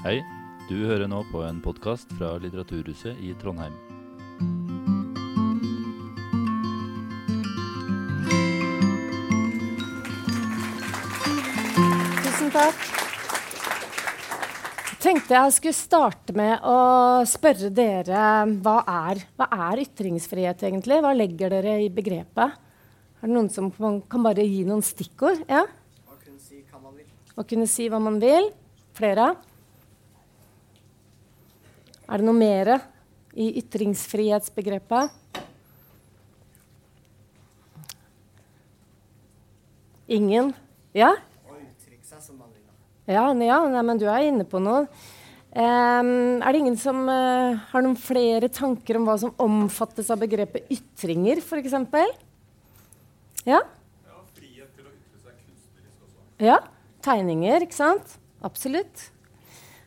[0.00, 0.22] Hei,
[0.64, 3.74] du hører nå på en podkast fra Litteraturhuset i Trondheim.
[12.24, 12.86] Tusen takk.
[14.86, 16.78] Jeg tenkte jeg skulle starte med å
[17.28, 18.24] spørre dere
[18.64, 21.02] hva er, hva er ytringsfrihet egentlig?
[21.04, 22.56] Hva legger dere i begrepet?
[23.20, 25.44] Er det noen som kan bare gi noen stikkord?
[25.44, 25.66] Ja?
[26.08, 27.12] Å kunne si hva man vil.
[27.36, 28.48] Å kunne si hva man vil?
[28.96, 29.34] Flere?
[32.10, 32.72] Er det noe mer
[33.38, 35.12] i ytringsfrihetsbegrepet?
[40.10, 40.50] Ingen?
[40.90, 41.12] Ja?
[43.06, 44.88] Ja, ja nei, men du er inne på noe.
[45.50, 50.18] Um, er det ingen som uh, har noen flere tanker om hva som omfattes av
[50.22, 51.74] begrepet ytringer, f.eks.?
[53.46, 53.62] Ja?
[53.62, 56.26] Ja, frihet til å ytre seg kunstnerisk også.
[56.42, 56.60] Ja.
[57.06, 58.18] Tegninger, ikke sant?
[58.46, 59.08] Absolutt.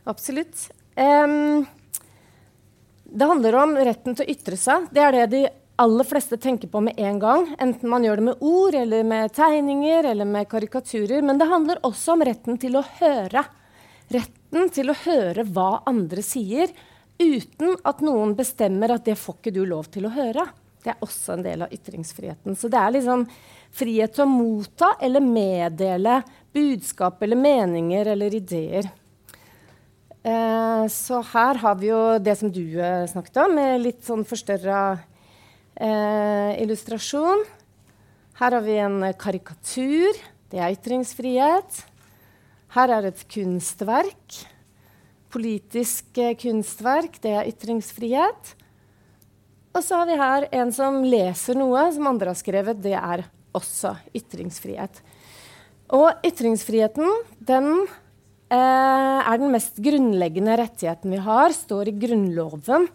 [0.08, 0.70] Absolutt.
[0.99, 1.63] Ehm,
[3.14, 4.88] det handler om retten til å ytre seg.
[4.94, 5.42] Det er det de
[5.84, 7.46] aller fleste tenker på med en gang.
[7.62, 11.22] Enten man gjør det med ord, eller med tegninger eller med karikaturer.
[11.22, 13.46] Men det handler også om retten til å høre.
[14.14, 16.74] Retten til å høre hva andre sier,
[17.22, 20.48] uten at noen bestemmer at det får ikke du lov til å høre.
[20.84, 22.58] Det er også en del av ytringsfriheten.
[22.60, 23.28] Så det er liksom
[23.74, 26.18] frihet til å motta eller meddele
[26.54, 28.90] budskap eller meninger eller ideer.
[30.24, 34.24] Eh, så her har vi jo det som du eh, snakket om, med litt sånn
[34.27, 34.79] forstørra
[35.76, 37.43] eh, illustrasjon.
[38.40, 40.21] Her har vi en karikatur.
[40.48, 41.84] Det er ytringsfrihet.
[42.74, 44.40] Her er et kunstverk.
[45.34, 47.20] Politisk eh, kunstverk.
[47.20, 48.54] Det er ytringsfrihet.
[49.74, 52.79] Og så har vi her en som leser noe som andre har skrevet.
[52.79, 55.04] Det er også ytringsfrihet.
[55.94, 57.12] Og ytringsfriheten,
[57.44, 57.85] den
[58.57, 62.87] er den mest grunnleggende rettigheten vi har, står i Grunnloven.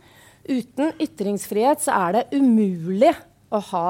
[0.49, 3.13] Uten ytringsfrihet så er det umulig
[3.51, 3.89] å ha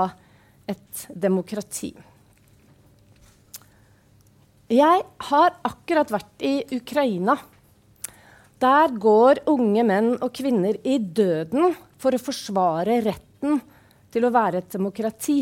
[0.68, 1.92] et demokrati.
[4.68, 7.38] Jeg har akkurat vært i Ukraina.
[8.60, 13.62] Der går unge menn og kvinner i døden for å forsvare retten
[14.12, 15.40] til å være et demokrati.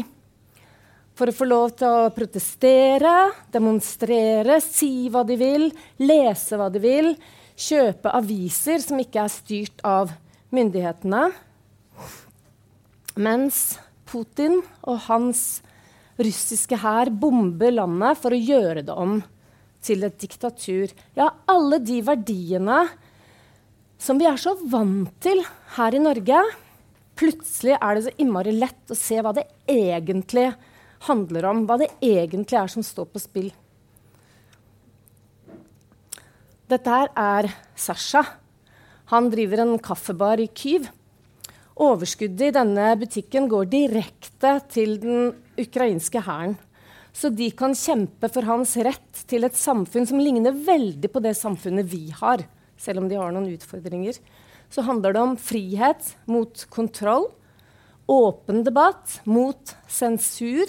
[1.17, 5.71] For å få lov til å protestere, demonstrere, si hva de vil,
[6.05, 7.15] lese hva de vil,
[7.57, 10.13] kjøpe aviser som ikke er styrt av
[10.53, 11.31] myndighetene.
[13.17, 15.63] Mens Putin og hans
[16.21, 19.17] russiske hær bomber landet for å gjøre det om
[19.87, 20.93] til et diktatur.
[21.17, 22.85] Ja, alle de verdiene
[23.97, 25.41] som vi er så vant til
[25.79, 26.45] her i Norge.
[27.17, 30.51] Plutselig er det så innmari lett å se hva det egentlig
[31.07, 31.65] handler om.
[31.67, 33.49] Hva det egentlig er som står på spill.
[36.67, 38.25] Dette her er Sasha.
[39.13, 40.89] Han driver en kaffebar i Kyiv.
[41.77, 45.29] Overskuddet i denne butikken går direkte til den
[45.61, 46.57] ukrainske hæren.
[47.17, 51.37] Så de kan kjempe for hans rett til et samfunn som ligner veldig på det
[51.39, 52.43] samfunnet vi har.
[52.77, 54.19] Selv om de har noen utfordringer.
[54.69, 57.31] Så handler det om frihet mot kontroll.
[58.11, 60.67] Åpen debatt mot sensur.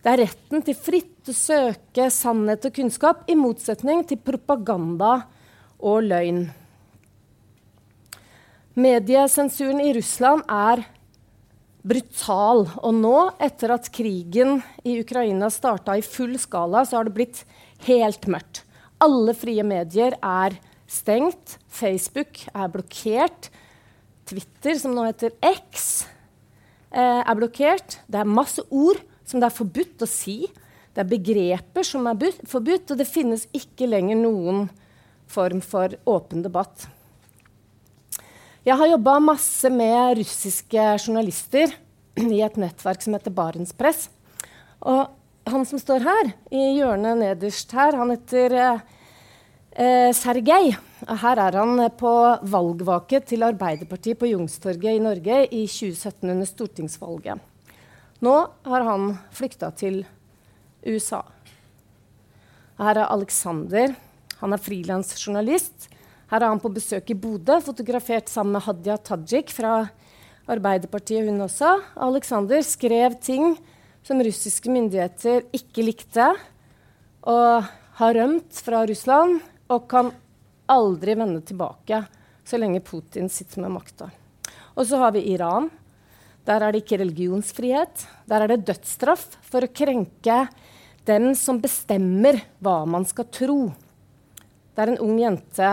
[0.00, 5.26] Det er retten til fritt å søke sannhet og kunnskap, i motsetning til propaganda
[5.76, 6.46] og løgn.
[8.80, 10.86] Mediesensuren i Russland er
[11.84, 12.64] brutal.
[12.80, 17.44] Og nå, etter at krigen i Ukraina starta i full skala, så har det blitt
[17.84, 18.62] helt mørkt.
[19.04, 20.56] Alle frie medier er
[20.88, 21.58] stengt.
[21.68, 23.52] Facebook er blokkert.
[24.28, 26.06] Twitter, som nå heter X,
[26.92, 28.00] eh, er blokkert.
[28.08, 30.42] Det er masse ord som det er forbudt å si.
[30.90, 34.64] Det er begreper som er forbudt, og det finnes ikke lenger noen
[35.30, 36.88] form for åpen debatt.
[38.66, 41.72] Jeg har jobba masse med russiske journalister
[42.20, 44.08] i et nettverk som heter Barentspress.
[44.84, 45.06] Og
[45.48, 50.74] han som står her, i hjørnet nederst her, han heter eh, Sergej.
[51.22, 52.12] Her er han på
[52.52, 57.49] valgvake til Arbeiderpartiet på Youngstorget i Norge i 2017 under stortingsvalget.
[58.20, 58.34] Nå
[58.68, 60.02] har han flykta til
[60.84, 61.22] USA.
[62.80, 63.94] Her er Alexander.
[64.40, 65.88] Han er frilansjournalist.
[66.30, 69.82] Her er han på besøk i Bodø, fotografert sammen med Hadia Tajik fra
[70.50, 71.74] Arbeiderpartiet, hun også.
[71.96, 73.56] Alexander skrev ting
[74.06, 76.30] som russiske myndigheter ikke likte,
[77.24, 77.66] og
[78.00, 80.12] har rømt fra Russland og kan
[80.70, 82.04] aldri vende tilbake
[82.46, 84.08] så lenge Putin sitter med makta.
[84.74, 85.68] Og så har vi Iran.
[86.50, 88.08] Der er det ikke religionsfrihet.
[88.26, 90.42] Der er det dødsstraff for å krenke
[91.06, 93.60] dem som bestemmer hva man skal tro.
[94.74, 95.70] Det er en ung jente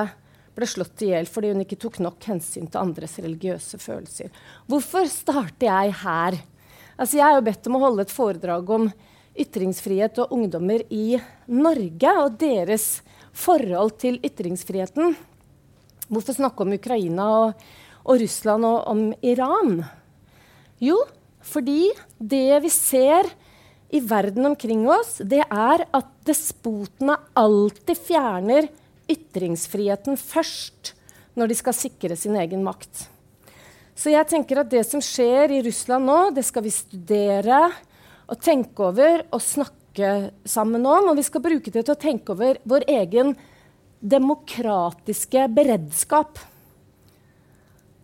[0.57, 4.29] ble slått i hjel fordi hun ikke tok nok hensyn til andres religiøse følelser.
[4.69, 6.39] Hvorfor starter jeg her?
[6.97, 8.87] Altså, jeg er jo bedt om å holde et foredrag om
[9.37, 11.17] ytringsfrihet og ungdommer i
[11.49, 12.87] Norge og deres
[13.37, 15.13] forhold til ytringsfriheten.
[16.07, 17.69] Hvorfor snakke om Ukraina og,
[18.05, 19.79] og Russland og om Iran?
[20.83, 20.99] Jo,
[21.41, 21.89] fordi
[22.19, 23.29] det vi ser
[23.89, 28.67] i verden omkring oss, det er at despotene alltid fjerner
[29.07, 30.93] ytringsfriheten først
[31.37, 33.07] når de skal sikre sin egen makt.
[33.97, 37.63] Så jeg tenker at det som skjer i Russland nå, det skal vi studere
[38.27, 40.11] og tenke over og snakke
[40.45, 41.09] sammen om.
[41.09, 43.33] Og vi skal bruke det til å tenke over vår egen
[43.97, 46.37] demokratiske beredskap.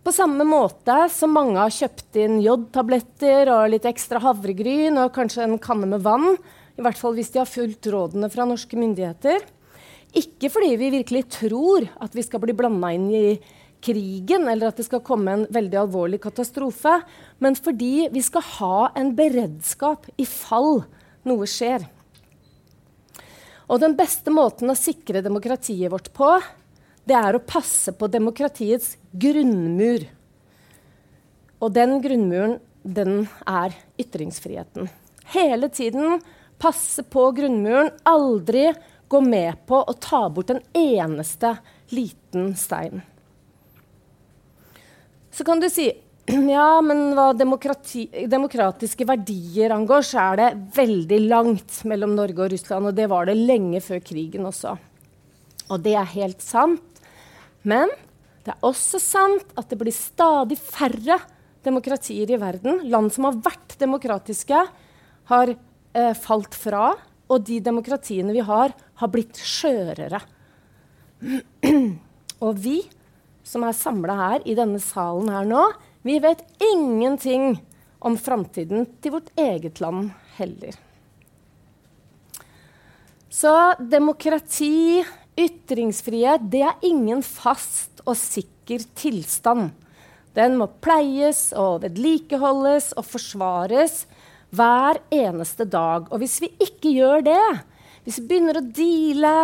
[0.04, 5.46] På samme måte som mange har kjøpt inn jodtabletter og litt ekstra havregryn og kanskje
[5.46, 6.34] en kanne med vann,
[6.76, 9.46] i hvert fall hvis de har fulgt rådene fra norske myndigheter.
[10.12, 13.38] Ikke fordi vi virkelig tror at vi skal bli blanda inn i
[13.84, 16.98] krigen, eller at det skal komme en veldig alvorlig katastrofe,
[17.40, 20.82] men fordi vi skal ha en beredskap i fall
[21.24, 21.88] noe skjer.
[23.72, 26.28] Og den beste måten å sikre demokratiet vårt på,
[27.04, 30.06] det er å passe på demokratiets grunnmur.
[31.60, 34.88] Og den grunnmuren, den er ytringsfriheten.
[35.32, 36.20] Hele tiden
[36.60, 38.70] passe på grunnmuren, aldri
[39.08, 41.56] gå med på å ta bort en eneste
[41.92, 43.02] liten stein.
[45.34, 45.90] Så kan du si
[46.56, 52.88] ja, men hva demokratiske verdier angår, så er det veldig langt mellom Norge og Russland.
[52.88, 54.76] Og det var det lenge før krigen også.
[55.68, 56.93] Og det er helt sant.
[57.64, 57.92] Men
[58.44, 61.18] det er også sant at det blir stadig færre
[61.64, 62.82] demokratier i verden.
[62.92, 64.60] Land som har vært demokratiske,
[65.32, 66.90] har eh, falt fra
[67.32, 70.20] og de demokratiene vi har, har blitt skjørere.
[72.44, 72.82] og vi
[73.44, 75.64] som er samla her i denne salen her nå,
[76.04, 77.54] vi vet ingenting
[78.04, 80.76] om framtiden til vårt eget land heller.
[83.32, 85.02] Så demokrati,
[85.40, 89.72] ytringsfrihet, det er ingen fast og sikker tilstand.
[90.34, 94.04] Den må pleies og vedlikeholdes og forsvares
[94.54, 96.08] hver eneste dag.
[96.10, 97.44] Og hvis vi ikke gjør det,
[98.04, 99.36] hvis vi begynner å deale,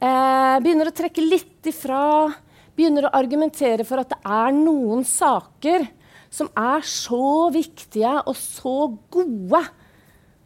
[0.00, 2.32] eh, begynner å trekke litt ifra,
[2.76, 5.86] begynner å argumentere for at det er noen saker
[6.30, 8.76] som er så viktige og så
[9.12, 9.62] gode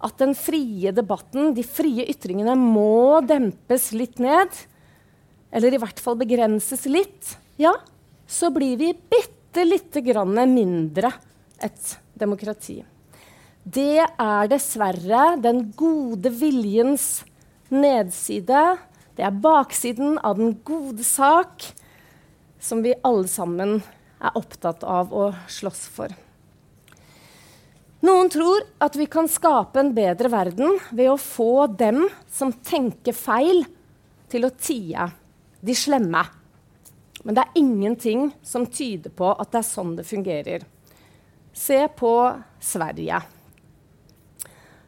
[0.04, 4.52] at den frie debatten, de frie ytringene, må dempes litt ned,
[5.54, 7.72] eller i hvert fall begrenses litt, ja,
[8.26, 11.12] så blir vi bitte lite grann mindre
[11.62, 12.82] et demokrati
[13.64, 17.24] det er dessverre den gode viljens
[17.72, 18.76] nedside.
[19.16, 21.64] Det er baksiden av den gode sak
[22.60, 23.78] som vi alle sammen
[24.20, 26.12] er opptatt av å slåss for.
[28.04, 33.16] Noen tror at vi kan skape en bedre verden ved å få dem som tenker
[33.16, 33.64] feil,
[34.28, 35.06] til å tie.
[35.64, 36.24] De slemme.
[37.22, 40.64] Men det er ingenting som tyder på at det er sånn det fungerer.
[41.54, 42.12] Se på
[42.60, 43.22] Sverige.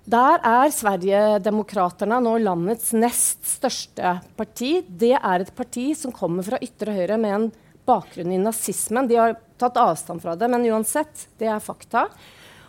[0.06, 4.80] Der er Sverigedemokraterna nå landets nest største parti.
[4.86, 7.48] Det er et parti som kommer fra ytre høyre med en
[7.86, 9.08] bakgrunn i nazismen.
[9.08, 12.08] De har tatt avstand fra det, men uansett, det er fakta.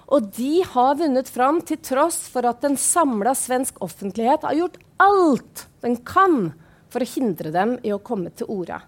[0.08, 4.78] Og de har vunnet fram til tross for at en samla svensk offentlighet har gjort
[5.04, 6.54] alt den kan
[6.92, 8.80] for å hindre dem i å komme til orde.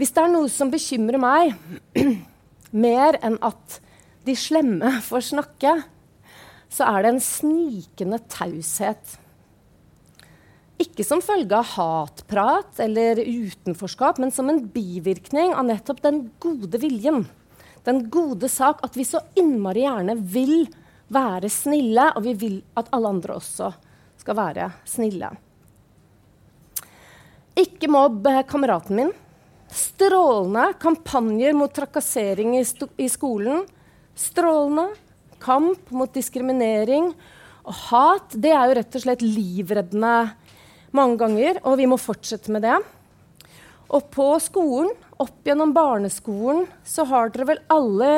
[0.00, 1.56] Hvis det er noe som bekymrer meg
[2.84, 3.80] mer enn at
[4.28, 5.74] de slemme får snakke,
[6.70, 9.16] så er det en snikende taushet.
[10.80, 16.80] Ikke som følge av hatprat eller utenforskap, men som en bivirkning av nettopp den gode
[16.80, 17.26] viljen.
[17.86, 20.68] Den gode sak at vi så innmari gjerne vil
[21.10, 23.70] være snille, og vi vil at alle andre også
[24.20, 25.30] skal være snille.
[27.58, 29.12] Ikke mobb kameraten min.
[29.70, 32.64] Strålende kampanjer mot trakassering i,
[32.98, 33.64] i skolen
[34.18, 34.90] Strålende.
[35.40, 37.14] Kamp mot diskriminering
[37.64, 40.14] og hat det er jo rett og slett livreddende
[40.96, 42.76] mange ganger, og vi må fortsette med det.
[43.90, 44.90] Og på skolen,
[45.20, 48.12] opp gjennom barneskolen, så har dere vel alle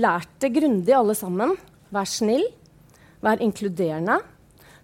[0.00, 1.56] lært det grundig, alle sammen.
[1.92, 2.44] Vær snill.
[3.22, 4.18] Vær inkluderende.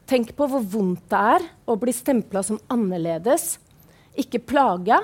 [0.08, 3.58] Tenk på hvor vondt det er å bli stempla som annerledes.
[4.16, 4.96] Ikke plage.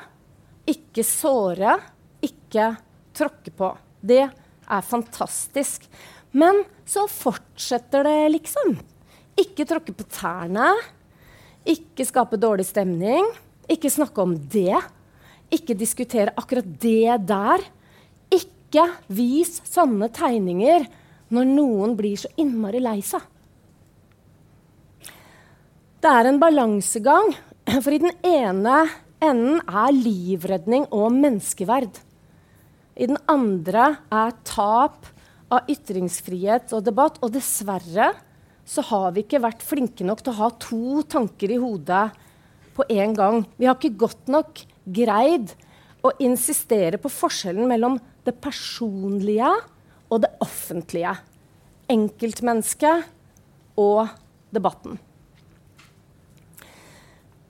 [0.70, 1.76] Ikke såre.
[2.24, 2.70] Ikke
[3.14, 3.70] tråkke på.
[4.00, 5.84] Det er fantastisk.
[6.32, 8.76] Men så fortsetter det, liksom.
[9.40, 10.72] Ikke tråkke på tærne.
[11.68, 13.28] Ikke skape dårlig stemning.
[13.70, 14.80] Ikke snakke om det.
[15.52, 17.64] Ikke diskutere akkurat det der.
[18.32, 20.86] Ikke vis sånne tegninger
[21.34, 23.22] når noen blir så innmari lei seg.
[26.04, 27.30] Det er en balansegang,
[27.80, 28.82] for i den ene
[29.24, 31.96] enden er livredning og menneskeverd.
[32.94, 35.08] I den andre er tap
[35.52, 37.16] av ytringsfrihet og debatt.
[37.24, 38.12] Og dessverre
[38.68, 42.04] så har vi ikke vært flinke nok til å ha to tanker i hodet
[42.74, 43.44] på en gang.
[43.56, 45.54] Vi har ikke godt nok greid
[46.04, 49.50] å insistere på forskjellen mellom det personlige
[50.12, 51.14] og det offentlige.
[51.90, 53.08] Enkeltmennesket
[53.80, 54.08] og
[54.54, 54.98] debatten.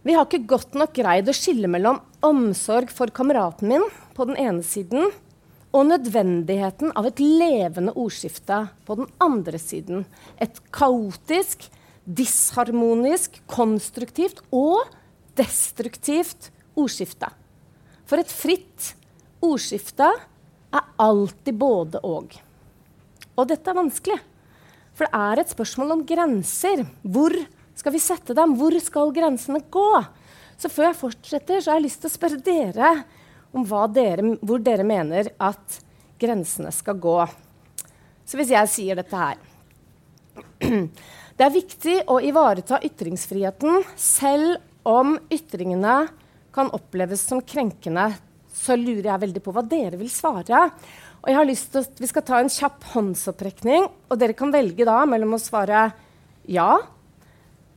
[0.04, 4.36] Vi har ikke godt nok greid å skille mellom omsorg for kameraten min på den
[4.40, 5.08] ene siden
[5.74, 10.04] og nødvendigheten av et levende ordskifte på den andre siden.
[10.38, 11.66] Et kaotisk,
[12.04, 14.84] disharmonisk, konstruktivt og
[15.38, 17.30] destruktivt ordskifte.
[18.04, 18.92] For et fritt
[19.44, 20.08] ordskifte
[20.74, 22.34] er alltid både og.
[23.34, 24.18] Og dette er vanskelig.
[24.94, 26.84] For det er et spørsmål om grenser.
[27.02, 27.34] Hvor
[27.74, 28.54] skal vi sette dem?
[28.58, 29.88] Hvor skal grensene gå?
[30.58, 32.92] Så før jeg fortsetter, så har jeg lyst til å spørre dere
[33.54, 35.80] om dere, hvor dere mener at
[36.20, 37.18] grensene skal gå.
[38.24, 39.36] Så hvis jeg sier dette her
[41.34, 45.96] Det er viktig å ivareta ytringsfriheten selv om ytringene
[46.54, 48.12] kan oppleves som krenkende.
[48.54, 50.68] Så lurer jeg veldig på hva dere vil svare.
[51.24, 53.88] Og jeg har lyst til at Vi skal ta en kjapp håndsopprekning.
[54.12, 55.88] Og dere kan velge da mellom å svare
[56.44, 56.76] ja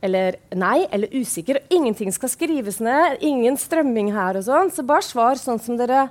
[0.04, 1.58] eller nei eller usikker.
[1.74, 3.18] Ingenting skal skrives ned.
[3.24, 4.70] Ingen strømming her og sånn.
[4.70, 6.06] Så bare svar sånn som dere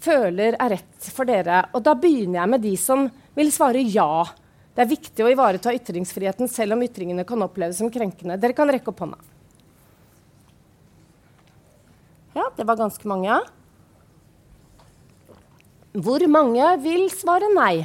[0.00, 1.66] føler er rett for dere.
[1.76, 4.24] Og da begynner jeg med de som vil svare ja.
[4.74, 8.38] Det er viktig å ivareta ytringsfriheten selv om ytringene kan oppleves som krenkende.
[8.40, 9.18] Dere kan rekke opp hånda.
[12.38, 13.34] Ja, det var ganske mange.
[15.98, 17.82] Hvor mange vil svare nei?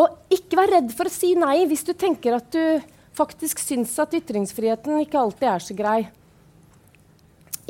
[0.00, 2.80] Og ikke vær redd for å si nei hvis du tenker at du
[3.14, 5.98] faktisk syns at ytringsfriheten ikke alltid er så grei.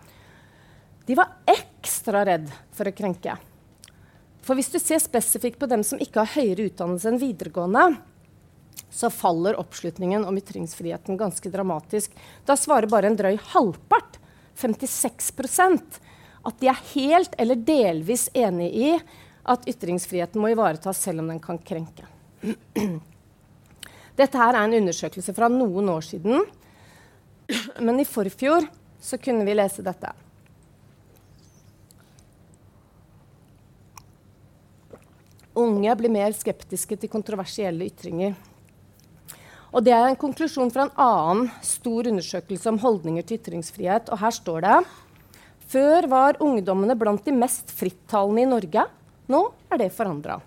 [1.04, 3.36] de var ekstra redd for å krenke.
[4.44, 7.86] For hvis du ser spesifikt på dem som ikke har høyere utdannelse enn videregående,
[8.94, 12.12] så faller oppslutningen om ytringsfriheten ganske dramatisk.
[12.46, 14.20] Da svarer bare en drøy halvpart,
[14.60, 16.02] 56%
[16.44, 18.90] at de er helt eller delvis enig i
[19.50, 22.06] at ytringsfriheten må ivaretas selv om den kan krenke.
[24.20, 26.44] Dette her er en undersøkelse fra noen år siden.
[27.86, 28.68] Men i forfjor
[29.04, 30.12] så kunne vi lese dette.
[35.54, 38.34] Unge blir mer skeptiske til kontroversielle ytringer.
[39.74, 44.10] Og Det er en konklusjon fra en annen stor undersøkelse om holdninger til ytringsfrihet.
[44.10, 44.80] Og Her står det
[45.74, 48.86] før var ungdommene blant de mest frittalende i Norge.
[49.30, 49.42] Nå
[49.72, 50.40] er det forandra.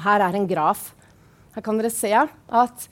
[0.00, 0.94] Her er en graf.
[1.54, 2.88] Her kan dere se at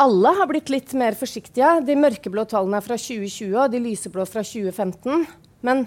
[0.00, 1.78] alle har blitt litt mer forsiktige.
[1.86, 5.26] De mørkeblå tallene er fra 2020 og de lyseblå fra 2015.
[5.62, 5.86] Men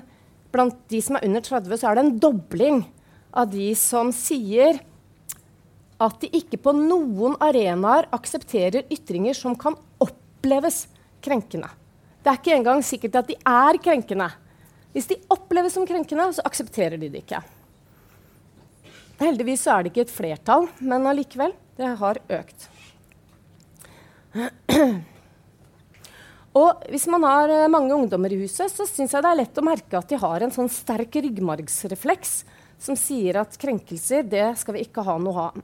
[0.53, 2.83] blant de som er under 30, så er det en dobling
[3.31, 4.81] av de som sier
[6.01, 10.87] at de ikke på noen arenaer aksepterer ytringer som kan oppleves
[11.21, 11.69] krenkende.
[12.21, 14.29] Det er ikke engang sikkert at de er krenkende.
[14.91, 17.41] Hvis de oppleves som krenkende, så aksepterer de det ikke.
[19.21, 21.53] Heldigvis er det ikke et flertall, men allikevel.
[21.77, 22.67] Det har økt.
[26.61, 29.59] Og hvis man har eh, mange ungdommer i huset, så syns jeg det er lett
[29.61, 32.41] å merke at de har en sånn sterk ryggmargsrefleks
[32.81, 35.59] som sier at krenkelser, det skal vi ikke ha noe av.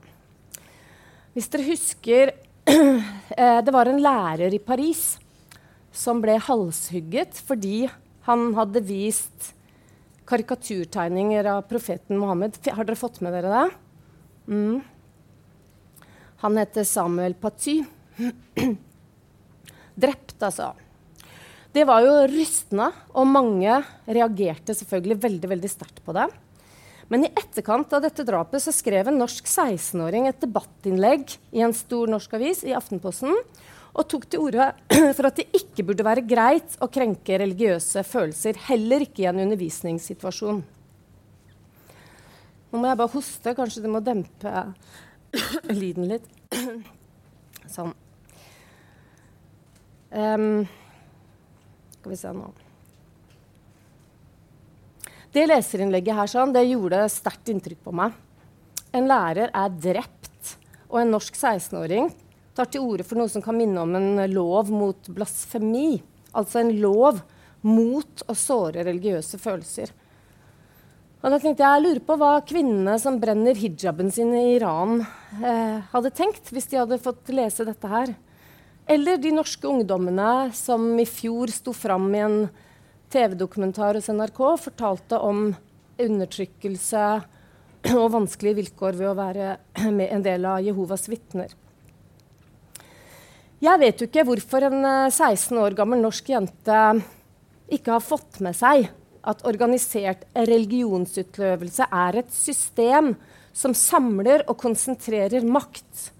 [1.34, 2.30] Hvis dere husker
[2.68, 5.16] eh, Det var en lærer i Paris
[5.94, 7.86] som ble halshugget fordi
[8.28, 9.52] han hadde vist
[10.28, 12.58] karikaturtegninger av profeten Mohammed.
[12.68, 13.68] Har dere fått med dere det?
[14.52, 14.82] Mm.
[16.44, 17.80] Han heter Samuel Paty.
[20.02, 20.74] Drept, altså.
[21.72, 26.28] Det var jo rystende, og mange reagerte selvfølgelig veldig veldig sterkt på det.
[27.08, 31.72] Men i etterkant av dette drapet så skrev en norsk 16-åring et debattinnlegg i en
[31.76, 33.32] stor norsk avis, i Aftenposten,
[33.98, 34.66] og tok til orde
[35.16, 39.40] for at det ikke burde være greit å krenke religiøse følelser, heller ikke i en
[39.46, 40.60] undervisningssituasjon.
[42.68, 43.54] Nå må jeg bare hoste.
[43.56, 44.52] Kanskje du må dempe
[45.80, 46.28] lyden litt.
[47.74, 47.96] Sånn.
[50.12, 50.64] Um,
[51.98, 52.52] skal vi se nå
[55.32, 58.14] Det leserinnlegget her sånn, det gjorde sterkt inntrykk på meg.
[58.96, 60.54] En lærer er drept,
[60.88, 62.08] og en norsk 16-åring
[62.56, 66.00] tar til orde for noe som kan minne om en lov mot blasfemi.
[66.32, 67.20] Altså en lov
[67.66, 69.92] mot å såre religiøse følelser.
[71.18, 75.02] Og da tenkte jeg, jeg lurer på hva kvinnene som brenner hijaben sin i Iran,
[75.42, 78.14] eh, hadde tenkt hvis de hadde fått lese dette her.
[78.88, 82.38] Eller de norske ungdommene som i fjor sto fram i en
[83.12, 85.48] TV-dokumentar hos NRK fortalte om
[85.98, 87.06] undertrykkelse
[87.98, 89.54] og vanskelige vilkår ved å være
[89.88, 91.54] en del av Jehovas vitner.
[93.58, 96.82] Jeg vet jo ikke hvorfor en 16 eh, år gammel norsk jente
[97.74, 98.86] ikke har fått med seg
[99.28, 103.16] at organisert religionsutøvelse er et system
[103.50, 106.12] som samler og konsentrerer makt.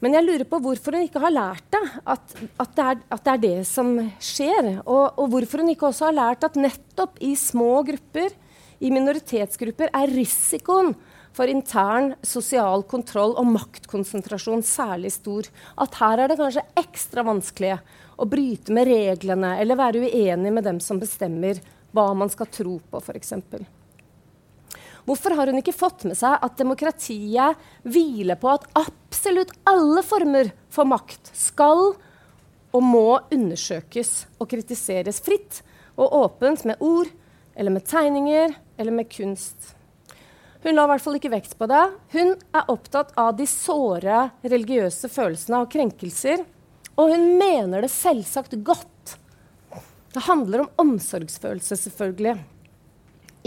[0.00, 3.24] Men jeg lurer på hvorfor hun ikke har lært det, at, at, det, er, at
[3.24, 4.70] det, er, det som skjer.
[4.86, 8.32] Og, og, hvorfor hun ikke også har lært at nettopp i små grupper,
[8.80, 10.94] i minoritetsgrupper, er risikoen
[11.36, 15.50] for intern sosial kontroll og maktkonsentrasjon særlig stor.
[15.84, 17.76] At her er det kanskje ekstra vanskelig
[18.20, 21.60] å bryte med reglene eller være uenig med dem som bestemmer
[21.92, 23.34] hva man skal tro på, f.eks.
[25.04, 28.66] Hvorfor har hun ikke fått med seg at demokratiet hviler på at
[29.20, 31.90] absolutt alle former for makt skal
[32.72, 35.58] og må undersøkes og kritiseres fritt
[36.00, 37.10] og åpent med ord
[37.52, 39.74] eller med tegninger eller med kunst?
[40.64, 41.82] Hun la i hvert fall ikke vekt på det.
[42.14, 46.40] Hun er opptatt av de såre religiøse følelsene og krenkelser.
[46.96, 49.18] Og hun mener det selvsagt godt.
[50.16, 52.38] Det handler om omsorgsfølelse, selvfølgelig.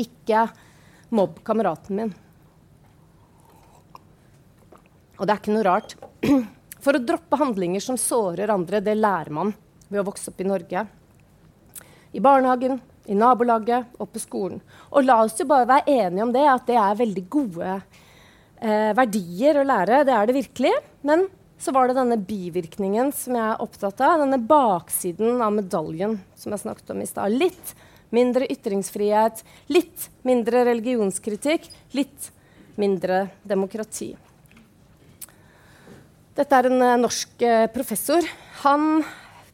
[0.06, 0.52] Ikke
[1.14, 2.14] Mobb kameraten min.
[5.24, 5.94] Og det er ikke noe rart.
[6.84, 9.54] For å droppe handlinger som sårer andre, det lærer man
[9.88, 10.82] ved å vokse opp i Norge.
[12.12, 14.60] I barnehagen, i nabolaget og på skolen.
[14.92, 18.92] Og la oss jo bare være enige om det, at det er veldig gode eh,
[19.00, 20.02] verdier å lære.
[20.10, 20.74] Det er det virkelig.
[21.08, 21.24] Men
[21.56, 24.26] så var det denne bivirkningen som jeg er opptatt av.
[24.26, 27.40] Denne baksiden av medaljen som jeg snakket om i stad.
[27.40, 27.74] Litt
[28.12, 29.40] mindre ytringsfrihet,
[29.72, 32.30] litt mindre religionskritikk, litt
[32.76, 34.12] mindre demokrati.
[36.34, 38.26] Dette er en uh, norsk uh, professor.
[38.63, 39.04] Han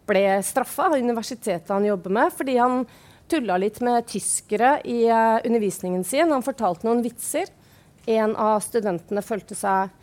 [0.07, 2.85] ble straffa av universitetet han jobber med, fordi han
[3.29, 6.31] tulla litt med tyskere i uh, undervisningen sin.
[6.31, 7.51] Han fortalte noen vitser.
[8.09, 9.95] En av studentene følte seg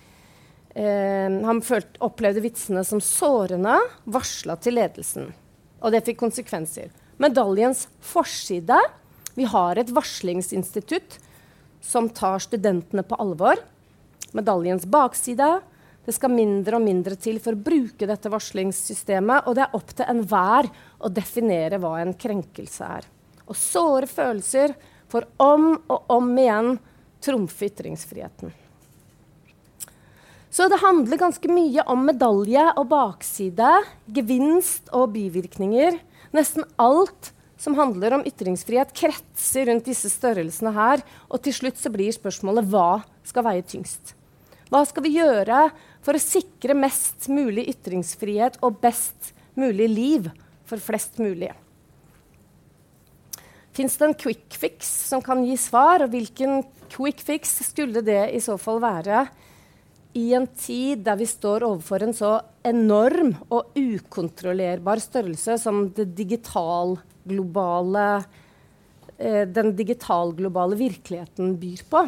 [0.76, 5.30] Han følte, opplevde vitsene som sårende, varsla til ledelsen.
[5.80, 8.76] Og det fikk konsekvenser medaljens forside.
[9.40, 11.16] Vi har et varslingsinstitutt
[11.80, 13.60] som tar studentene på alvor.
[14.36, 15.48] Medaljens bakside.
[16.06, 19.90] Det skal mindre og mindre til for å bruke dette varslingssystemet, og det er opp
[19.90, 20.68] til enhver
[21.02, 23.08] å definere hva en krenkelse er.
[23.46, 24.76] Og såre følelser
[25.10, 26.76] får om og om igjen
[27.22, 28.54] trumfe ytringsfriheten.
[30.56, 33.72] Så det handler ganske mye om medalje og bakside,
[34.16, 35.98] gevinst og bivirkninger.
[36.32, 41.02] Nesten alt som handler om ytringsfrihet, kretser rundt disse størrelsene her.
[41.28, 44.14] Og til slutt så blir spørsmålet hva skal veie tyngst?
[44.72, 45.68] Hva skal vi gjøre
[46.06, 50.28] for å sikre mest mulig ytringsfrihet og best mulig liv
[50.68, 51.50] for flest mulig?
[53.74, 56.62] Fins det en quick fix som kan gi svar, og hvilken
[56.94, 59.26] quick fix skulle det i så fall være?
[60.16, 62.32] i en tid der vi står overfor en så
[62.66, 68.06] enorm og ukontrollerbar størrelse som det digitalglobale
[69.18, 72.06] eh, den digitalglobale virkeligheten byr på.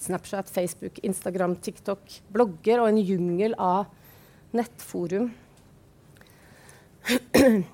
[0.00, 2.00] Snapchat, Facebook, Instagram, TikTok,
[2.32, 3.90] blogger og en jungel av
[4.56, 5.28] nettforum.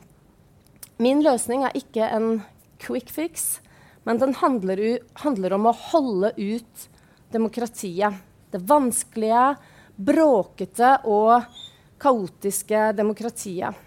[1.07, 2.41] Min løsning er ikke en
[2.83, 3.61] quick fix,
[4.03, 4.83] men den handler,
[5.23, 6.89] handler om å holde ut
[7.31, 8.19] demokratiet.
[8.51, 9.47] Det vanskelige,
[9.97, 11.47] bråkete og
[12.03, 13.83] kaotiske demokratiet.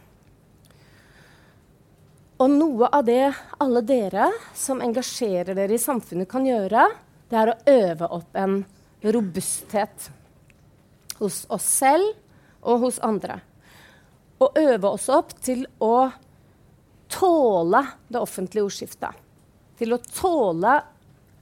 [2.39, 6.87] Og noe av det alle dere som engasjerer dere i samfunnet, kan gjøre,
[7.29, 8.63] det er å øve opp en
[9.05, 10.09] robusthet
[11.19, 12.15] hos oss selv
[12.61, 13.39] og hos andre.
[14.39, 16.09] Og øve oss opp til å
[17.11, 19.19] tåle det offentlige ordskiftet.
[19.79, 20.79] Til å tåle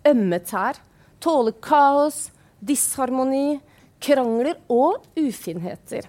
[0.08, 0.80] ømme tær.
[1.24, 2.28] Tåle kaos,
[2.60, 3.60] disharmoni,
[4.04, 6.06] krangler og ufinheter.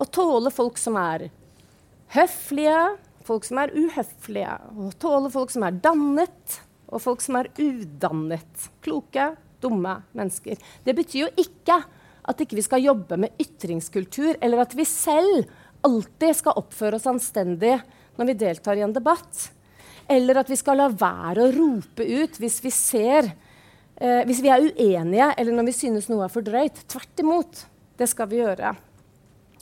[0.00, 1.28] Å tåle folk som er
[2.14, 2.82] høflige,
[3.24, 4.56] folk som er uhøflige.
[4.56, 6.60] Å tåle folk som er dannet,
[6.90, 8.68] og folk som er udannet.
[8.84, 10.60] Kloke, dumme mennesker.
[10.84, 11.80] Det betyr jo ikke
[12.30, 15.48] at ikke vi skal jobbe med ytringskultur, eller at vi selv
[15.86, 17.78] alltid skal oppføre oss anstendig
[18.18, 19.48] når vi deltar i en debatt.
[20.10, 24.50] Eller at vi skal la være å rope ut hvis vi ser eh, Hvis vi
[24.50, 26.82] er uenige, eller når vi synes noe er for drøyt.
[26.90, 27.64] Tvert imot.
[27.96, 28.74] Det skal vi gjøre.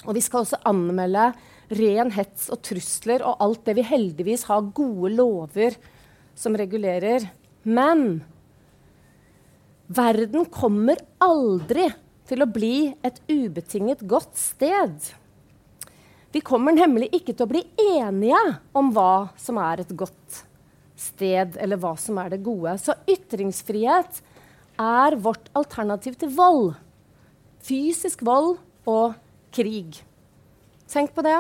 [0.07, 1.31] Og vi skal også anmelde
[1.79, 5.77] ren hets og trusler og alt det vi heldigvis har gode lover
[6.38, 7.27] som regulerer.
[7.66, 8.22] Men
[9.87, 11.88] verden kommer aldri
[12.29, 14.94] til å bli et ubetinget godt sted.
[16.33, 17.62] Vi kommer nemlig ikke til å bli
[17.96, 18.40] enige
[18.77, 20.42] om hva som er et godt
[20.98, 22.74] sted, eller hva som er det gode.
[22.83, 24.20] Så ytringsfrihet
[24.79, 26.74] er vårt alternativ til vold.
[27.64, 29.16] Fysisk vold og
[29.55, 30.03] krig.
[30.88, 31.38] Tenk på det.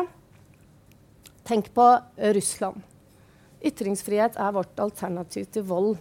[1.48, 1.90] Tenk på
[2.36, 2.80] Russland.
[3.64, 5.96] Ytringsfrihet er vårt alternativ til vold.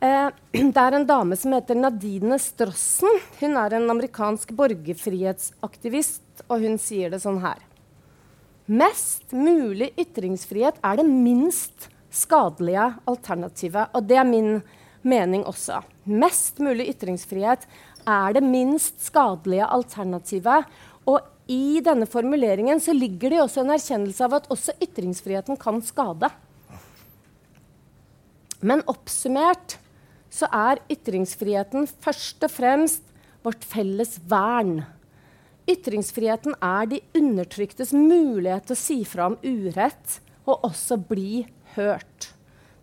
[0.00, 0.28] Eh,
[0.74, 3.20] det er en dame som heter Nadine Strossen.
[3.40, 7.60] Hun er en amerikansk borgerfrihetsaktivist, og hun sier det sånn her.
[8.66, 13.92] Mest mulig ytringsfrihet er det minst skadelige alternativet.
[13.94, 14.58] Og det er min
[15.06, 15.82] mening også.
[16.10, 17.66] Mest mulig ytringsfrihet
[18.06, 20.66] er det minst skadelige alternativet.
[21.06, 25.78] Og i denne formuleringen så ligger det også en erkjennelse av at også ytringsfriheten kan
[25.86, 26.30] skade.
[28.60, 29.76] Men oppsummert
[30.32, 33.04] så er ytringsfriheten først og fremst
[33.46, 34.80] vårt felles vern.
[35.70, 42.30] Ytringsfriheten er de undertryktes mulighet til å si fra om urett og også bli hørt.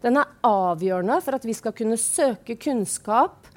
[0.03, 3.47] Den er avgjørende for at vi skal kunne søke kunnskap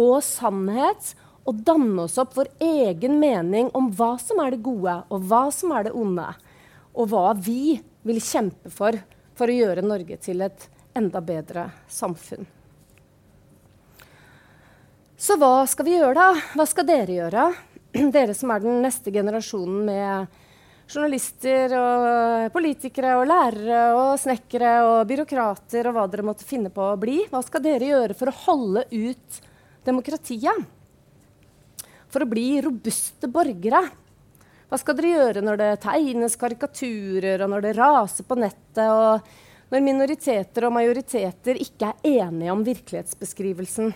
[0.00, 1.12] og sannhet
[1.48, 5.46] og danne oss opp vår egen mening om hva som er det gode, og hva
[5.52, 6.26] som er det onde,
[6.96, 8.96] og hva vi vil kjempe for
[9.36, 10.66] for å gjøre Norge til et
[11.00, 12.46] enda bedre samfunn.
[15.20, 16.28] Så hva skal vi gjøre, da?
[16.56, 17.50] Hva skal dere gjøre?
[18.14, 20.38] Dere som er den neste generasjonen med
[20.90, 26.86] journalister og politikere og lærere og snekkere og byråkrater og hva dere måtte finne på
[26.88, 27.18] å bli.
[27.30, 29.40] Hva skal dere gjøre for å holde ut
[29.86, 30.64] demokratiet?
[32.10, 33.84] For å bli robuste borgere?
[34.70, 39.49] Hva skal dere gjøre når det tegnes karikaturer, og når det raser på nettet, og
[39.70, 43.92] når minoriteter og majoriteter ikke er enige om virkelighetsbeskrivelsen.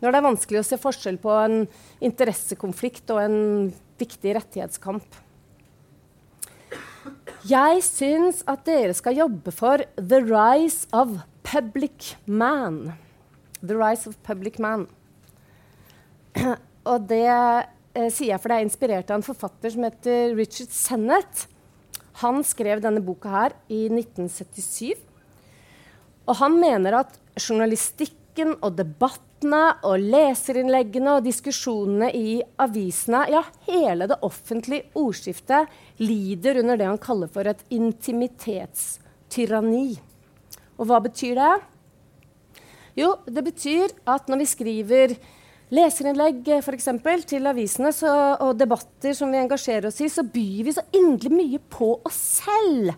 [0.00, 1.58] Når det er vanskelig å se forskjell på en
[2.02, 3.40] interessekonflikt og en
[4.00, 5.18] viktig rettighetskamp.
[7.48, 12.96] Jeg syns at dere skal jobbe for the rise of public man.
[13.62, 14.88] The rise of public man.
[16.90, 20.72] Og det eh, sier jeg for det er inspirert av en forfatter som heter Richard
[20.74, 21.46] Sennett.
[22.20, 24.92] Han skrev denne boka her i 1977.
[26.28, 34.06] Og han mener at journalistikken og debattene og leserinnleggene og diskusjonene i avisene, ja, hele
[34.10, 35.68] det offentlige ordskiftet,
[36.02, 39.90] lider under det han kaller for et intimitetstyranni.
[40.78, 41.56] Og hva betyr det?
[43.00, 45.06] Jo, det betyr at når vi skriver
[45.74, 48.10] leserinnlegg eh, for eksempel, til avisene så,
[48.42, 52.20] og debatter som vi engasjerer oss i, så byr vi så inderlig mye på oss
[52.40, 52.92] selv.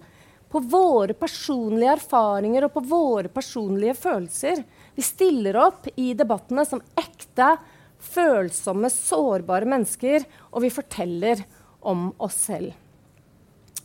[0.52, 4.60] På våre personlige erfaringer og på våre personlige følelser.
[4.96, 7.54] Vi stiller opp i debattene som ekte,
[8.02, 11.44] følsomme, sårbare mennesker, og vi forteller
[11.88, 12.74] om oss selv.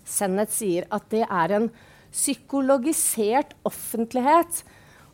[0.08, 1.70] Sennet sier at det er en
[2.12, 4.64] psykologisert offentlighet.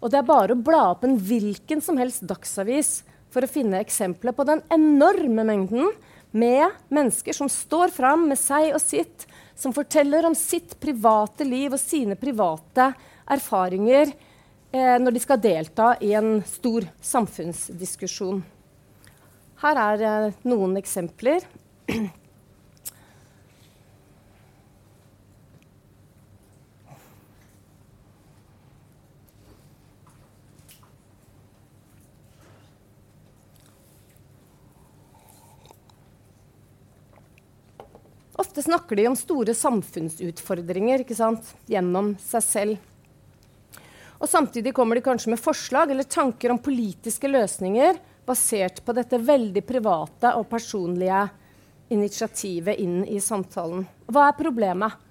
[0.01, 3.01] Og det er bare å bla opp en hvilken som helst dagsavis
[3.33, 5.89] for å finne eksempler på den enorme mengden
[6.33, 11.73] med mennesker som står fram med seg og sitt, som forteller om sitt private liv
[11.73, 12.91] og sine private
[13.33, 18.41] erfaringer eh, når de skal delta i en stor samfunnsdiskusjon.
[19.63, 21.45] Her er eh, noen eksempler.
[38.53, 41.47] Ofte snakker de om store samfunnsutfordringer ikke sant?
[41.65, 42.83] gjennom seg selv.
[44.21, 47.97] Og Samtidig kommer de kanskje med forslag eller tanker om politiske løsninger
[48.29, 51.23] basert på dette veldig private og personlige
[51.97, 53.87] initiativet inn i samtalen.
[54.05, 55.01] Hva er problemet?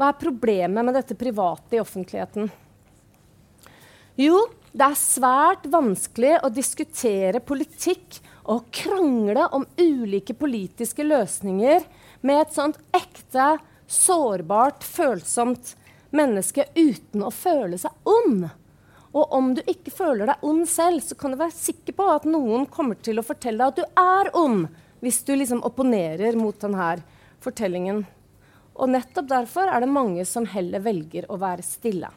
[0.00, 2.48] Hva er problemet med dette private i offentligheten?
[4.24, 4.40] Jo,
[4.72, 11.84] det er svært vanskelig å diskutere politikk og krangle om ulike politiske løsninger
[12.26, 15.74] med et sånt ekte, sårbart, følsomt
[16.16, 18.48] menneske uten å føle seg ond.
[19.16, 22.26] Og om du ikke føler deg ond selv, så kan du være sikker på at
[22.28, 24.66] noen kommer til å fortelle deg at du er ond,
[25.00, 26.96] hvis du liksom opponerer mot denne
[27.44, 28.04] fortellingen.
[28.76, 32.10] Og nettopp derfor er det mange som heller velger å være stille.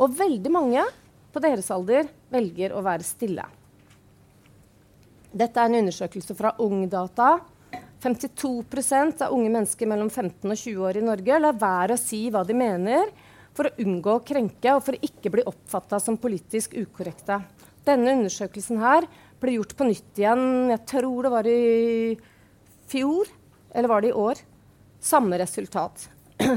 [0.00, 0.84] Og veldig mange
[1.30, 3.44] på deres alder velger å være stille.
[5.30, 7.34] Dette er en undersøkelse fra Ungdata
[8.00, 12.22] 52% av unge mennesker mellom 15 og 20 år i Norge lar være å si
[12.32, 13.10] hva de mener
[13.56, 17.42] for å unngå å krenke og for å ikke bli oppfatta som politisk ukorrekte.
[17.84, 19.04] Denne undersøkelsen her
[19.40, 22.16] ble gjort på nytt igjen jeg tror det var i
[22.90, 23.28] fjor,
[23.74, 24.40] eller var det i år?
[25.00, 26.06] Samme resultat.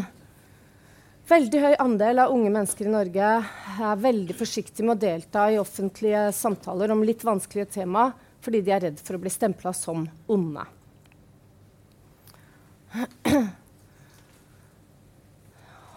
[1.34, 5.60] Veldig høy andel av unge mennesker i Norge er veldig forsiktige med å delta i
[5.60, 8.10] offentlige samtaler om litt vanskelige tema
[8.44, 10.66] fordi de er redd for å bli stempla som onde.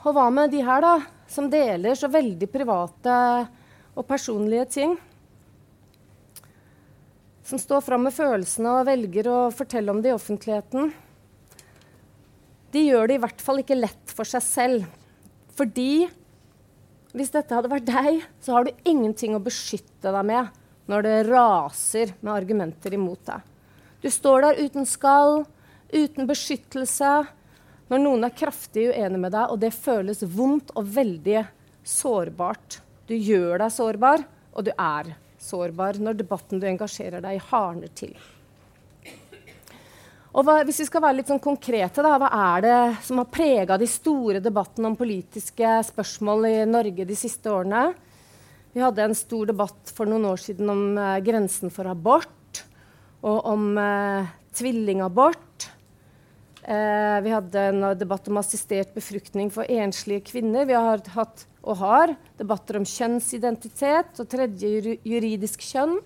[0.06, 0.94] Og hva med de her, da,
[1.28, 3.16] som deler så veldig private
[3.96, 4.94] og personlige ting?
[7.46, 10.92] Som står fram med følelsene og velger å fortelle om det i offentligheten.
[12.74, 14.86] De gjør det i hvert fall ikke lett for seg selv.
[15.56, 16.06] Fordi
[17.16, 20.50] hvis dette hadde vært deg, så har du ingenting å beskytte deg med
[20.90, 23.40] når det raser med argumenter imot deg.
[24.02, 25.46] Du står der uten skall,
[25.92, 27.12] uten beskyttelse,
[27.86, 31.44] når noen er kraftig uenig med deg, og det føles vondt og veldig
[31.86, 32.80] sårbart.
[33.06, 34.24] Du gjør deg sårbar,
[34.56, 38.16] og du er sårbar når debatten du engasjerer deg i, hardner til.
[40.36, 43.30] Og hva, hvis vi skal være litt sånn konkrete, da, hva er det som har
[43.32, 47.86] prega de store debattene om politiske spørsmål i Norge de siste årene?
[48.76, 52.60] Vi hadde en stor debatt for noen år siden om eh, grensen for abort,
[53.24, 55.45] og om eh, tvillingabort.
[56.66, 60.66] Eh, vi hadde en debatt om assistert befruktning for enslige kvinner.
[60.66, 66.00] Vi har hatt og har debatter om kjønnsidentitet og tredje juridisk kjønn.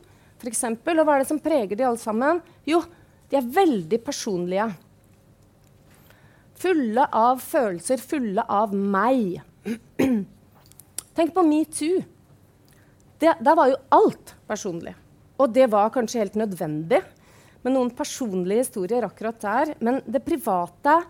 [0.44, 1.00] Eksempel.
[1.00, 2.40] og hva er det som preger de alle sammen?
[2.68, 2.82] Jo,
[3.28, 4.70] de er veldig personlige.
[6.60, 9.40] Fulle av følelser, fulle av meg.
[11.16, 12.02] Tenk på metoo.
[13.20, 14.94] Der var jo alt personlig.
[15.40, 17.00] Og det var kanskje helt nødvendig
[17.62, 19.74] med noen personlige historier akkurat der.
[19.80, 21.00] Men det private,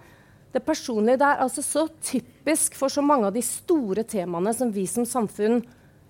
[0.52, 4.72] det personlige, det er altså så typisk for så mange av de store temaene som
[4.74, 5.60] vi som samfunn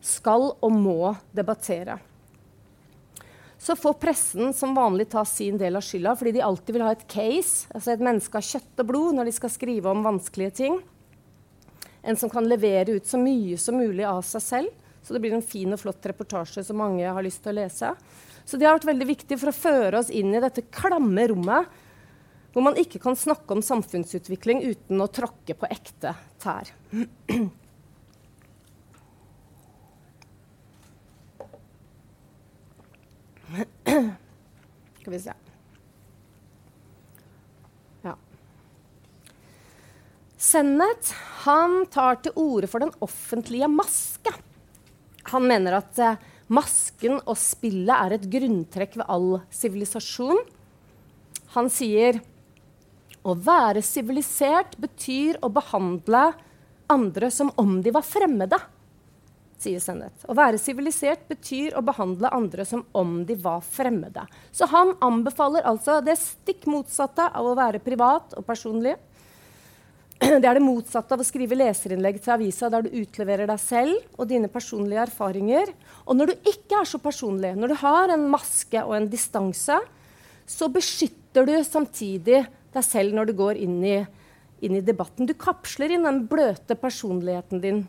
[0.01, 1.99] skal og må debattere.
[3.61, 6.95] Så får pressen som vanlig ta sin del av skylda, fordi de alltid vil ha
[6.95, 10.55] et case, altså et menneske av kjøtt og blod, når de skal skrive om vanskelige
[10.63, 10.79] ting.
[12.01, 14.79] En som kan levere ut så mye som mulig av seg selv.
[15.05, 17.93] Så det blir en fin og flott reportasje som mange har lyst til å lese.
[18.51, 21.71] Så det har vært veldig viktig for å føre oss inn i dette klamme rommet
[22.51, 26.73] hvor man ikke kan snakke om samfunnsutvikling uten å tråkke på ekte tær.
[34.99, 35.37] Skal vi se
[38.03, 38.17] Ja.
[40.51, 44.35] Sennet han tar til orde for den offentlige maske.
[45.31, 46.19] Han mener at eh,
[46.51, 50.41] Masken og spillet er et grunntrekk ved all sivilisasjon.
[51.55, 52.19] Han sier
[53.23, 56.31] å være sivilisert betyr å behandle
[56.91, 58.59] andre som om de var fremmede,
[59.61, 60.25] sier Sennett.
[60.25, 64.25] Å være sivilisert betyr å behandle andre som om de var fremmede.
[64.51, 68.97] Så han anbefaler altså det stikk motsatte av å være privat og personlig.
[70.21, 74.19] Det er det motsatte av å skrive leserinnlegg til avisa der du utleverer deg selv
[74.21, 75.73] og dine personlige erfaringer.
[76.05, 79.79] Og når du ikke er så personlig, når du har en maske og en distanse,
[80.45, 82.43] så beskytter du samtidig
[82.75, 83.97] deg selv når du går inn i,
[84.67, 85.25] inn i debatten.
[85.25, 87.83] Du kapsler inn den bløte personligheten din.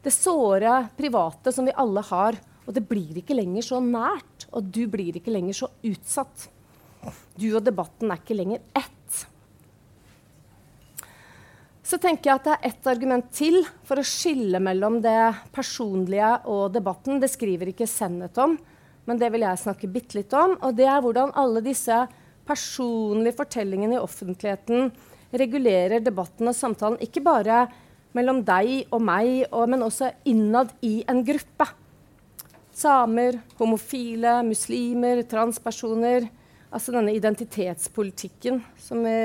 [0.00, 2.40] Det såre private som vi alle har.
[2.64, 6.48] Og det blir ikke lenger så nært, og du blir ikke lenger så utsatt.
[7.36, 9.03] Du og debatten er ikke lenger ett.
[11.84, 15.18] Så tenker jeg at det er ett argument til for å skille mellom det
[15.52, 17.18] personlige og debatten.
[17.20, 18.56] Det skriver ikke Sennet om,
[19.04, 20.56] men det vil jeg snakke bitte litt om.
[20.64, 21.98] Og det er hvordan alle disse
[22.48, 24.88] personlige fortellingene i offentligheten
[25.36, 27.00] regulerer debatten og samtalen.
[27.04, 27.66] Ikke bare
[28.16, 31.68] mellom deg og meg, og, men også innad i en gruppe.
[32.74, 36.30] Samer, homofile, muslimer, transpersoner.
[36.74, 39.18] Altså denne identitetspolitikken som vi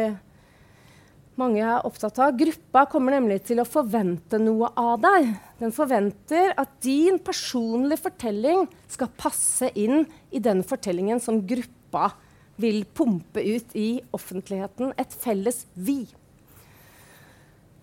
[1.40, 2.36] mange er opptatt av.
[2.38, 5.30] Gruppa kommer nemlig til å forvente noe av deg.
[5.60, 12.12] Den forventer at din personlige fortelling skal passe inn i den fortellingen som gruppa
[12.60, 14.94] vil pumpe ut i offentligheten.
[15.00, 16.02] Et felles vi.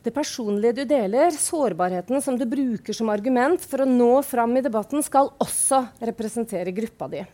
[0.06, 4.62] Det personlige du deler, sårbarheten som du bruker som argument for å nå fram i
[4.62, 5.80] debatten, skal også
[6.12, 7.24] representere gruppa di.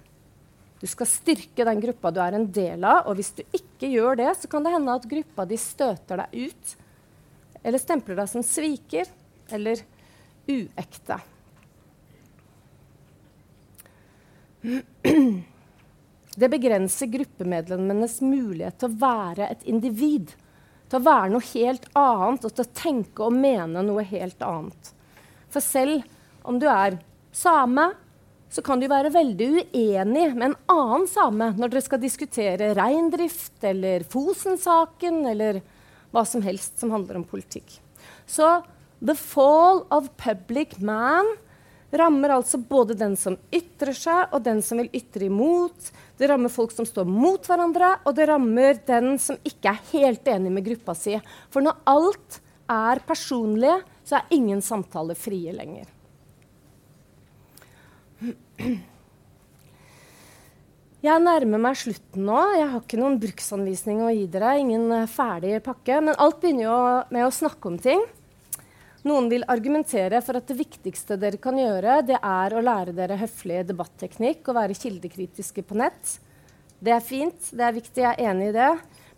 [0.83, 3.07] Du skal styrke den gruppa du er en del av.
[3.07, 6.49] Og hvis du ikke gjør det, så kan det hende at gruppa di støter deg
[6.49, 6.73] ut.
[7.63, 9.07] Eller stempler deg som sviker
[9.55, 9.85] eller
[10.51, 11.21] uekte.
[16.33, 20.35] Det begrenser gruppemedlemmenes mulighet til å være et individ.
[20.91, 24.93] Til å være noe helt annet og til å tenke og mene noe helt annet.
[25.53, 26.03] For selv
[26.43, 26.99] om du er
[27.31, 27.93] same,
[28.53, 33.65] så kan du være veldig uenig med en annen same når dere skal diskutere reindrift
[33.65, 35.63] eller Fosen-saken eller
[36.13, 37.79] hva som helst som handler om politikk.
[38.29, 38.61] Så
[39.01, 41.31] the fall of public man
[41.93, 45.91] rammer altså både den som ytrer seg, og den som vil ytre imot.
[46.17, 50.29] Det rammer folk som står mot hverandre, og det rammer den som ikke er helt
[50.33, 51.19] enig med gruppa si.
[51.53, 52.39] For når alt
[52.73, 53.75] er personlig,
[54.09, 55.85] så er ingen samtaler frie lenger.
[61.03, 62.41] Jeg nærmer meg slutten nå.
[62.59, 64.59] Jeg har ikke noen bruksanvisning å gi dere.
[64.63, 65.99] Ingen ferdig pakke.
[65.99, 66.81] Men alt begynner jo
[67.15, 68.05] med å snakke om ting.
[69.03, 73.19] Noen vil argumentere for at det viktigste dere kan gjøre, det er å lære dere
[73.19, 76.21] høflig debatteknikk og være kildekritiske på nett.
[76.79, 78.71] Det er fint, det er viktig, jeg er enig i det.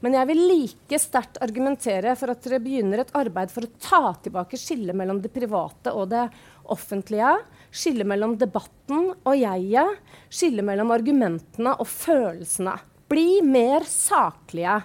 [0.05, 4.03] Men jeg vil like sterkt argumentere for at dere begynner et arbeid for å ta
[4.25, 6.27] tilbake skillet mellom det private og det
[6.73, 7.35] offentlige
[7.75, 9.99] Skille mellom debatten og jeget.
[10.31, 12.77] Skille mellom argumentene og følelsene.
[13.11, 14.79] Bli mer saklige.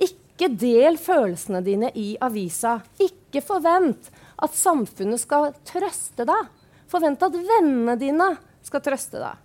[0.00, 2.78] Ikke del følelsene dine i avisa.
[3.04, 4.08] Ikke forvent
[4.42, 6.50] at samfunnet skal trøste deg.
[6.88, 8.32] Forvent at vennene dine
[8.64, 9.38] skal trøste deg.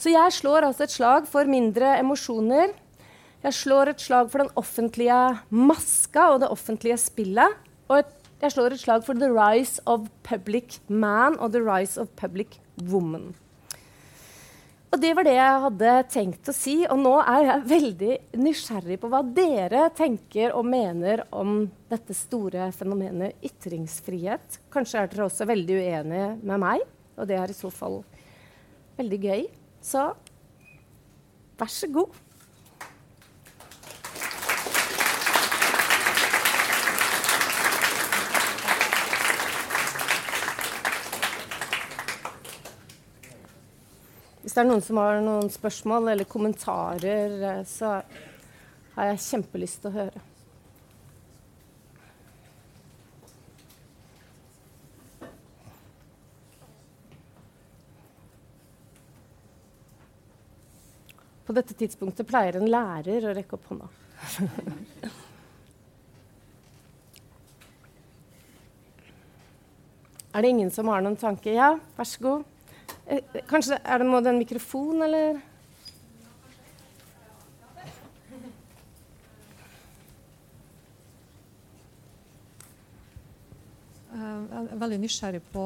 [0.00, 2.72] Så jeg slår altså et slag for mindre emosjoner.
[3.44, 5.18] Jeg slår et slag for den offentlige
[5.52, 7.58] maska og det offentlige spillet.
[7.90, 12.00] Og et jeg slår et slag for the rise of public man og the rise
[12.00, 13.34] of public woman.
[14.90, 16.74] Og Det var det jeg hadde tenkt å si.
[16.90, 22.70] Og nå er jeg veldig nysgjerrig på hva dere tenker og mener om dette store
[22.74, 24.58] fenomenet ytringsfrihet.
[24.72, 26.82] Kanskje er dere også veldig uenige med meg,
[27.14, 28.00] og det er i så fall
[28.98, 29.46] veldig gøy.
[29.84, 30.08] Så
[31.60, 32.18] vær så god.
[44.50, 48.02] Hvis det er noen som har noen spørsmål eller kommentarer, eh, så
[48.96, 50.18] har jeg kjempelyst til å høre.
[61.46, 63.86] På dette tidspunktet pleier en lærer å rekke opp hånda.
[70.34, 71.54] er det ingen som har noen tanke?
[71.54, 72.49] Ja, vær så god.
[73.10, 75.40] Eh, kanskje er det, en mikrofon, eller?
[84.14, 85.64] Eh, jeg er veldig nysgjerrig på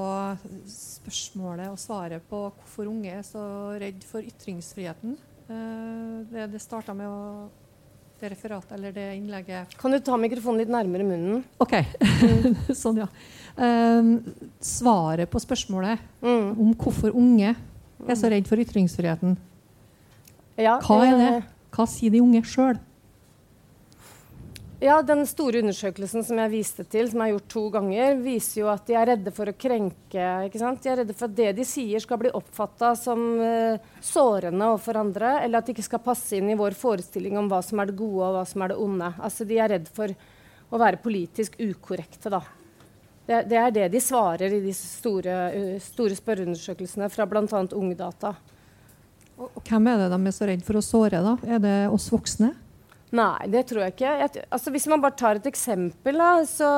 [0.72, 3.44] spørsmålet og svaret på hvorfor unge er så
[3.76, 5.18] redd for ytringsfriheten.
[5.44, 7.20] Eh, det, det starta med å
[8.24, 11.42] det referatet eller det innlegget Kan du ta mikrofonen litt nærmere munnen?
[11.62, 11.76] OK.
[12.00, 12.56] Mm.
[12.82, 13.08] sånn, ja.
[13.54, 14.16] Um,
[14.64, 16.54] svaret på spørsmålet mm.
[16.58, 19.36] om hvorfor unge er så redd for ytringsfriheten,
[20.60, 21.30] ja, hva er det?
[21.74, 22.76] Hva sier de unge sjøl?
[24.84, 28.66] Ja, Den store undersøkelsen som jeg viste til, som er gjort to ganger, viser jo
[28.68, 30.24] at de er redde for å krenke.
[30.44, 30.82] ikke sant?
[30.84, 34.98] De er redde for at det de sier, skal bli oppfatta som uh, sårende overfor
[35.00, 37.88] andre, eller at det ikke skal passe inn i vår forestilling om hva som er
[37.88, 39.08] det gode og hva som er det onde.
[39.24, 40.12] Altså, De er redd for
[40.68, 42.34] å være politisk ukorrekte.
[42.34, 42.42] da.
[43.24, 47.46] Det, det er det de svarer i de store, uh, store spørreundersøkelsene fra bl.a.
[47.72, 48.34] Ungdata.
[49.38, 51.24] Og, og hvem er det de er så redd for å såre?
[51.24, 51.38] da?
[51.56, 52.52] Er det oss voksne?
[53.14, 54.14] Nei, det tror jeg ikke.
[54.24, 56.70] Jeg, altså, hvis man bare tar et eksempel, da, så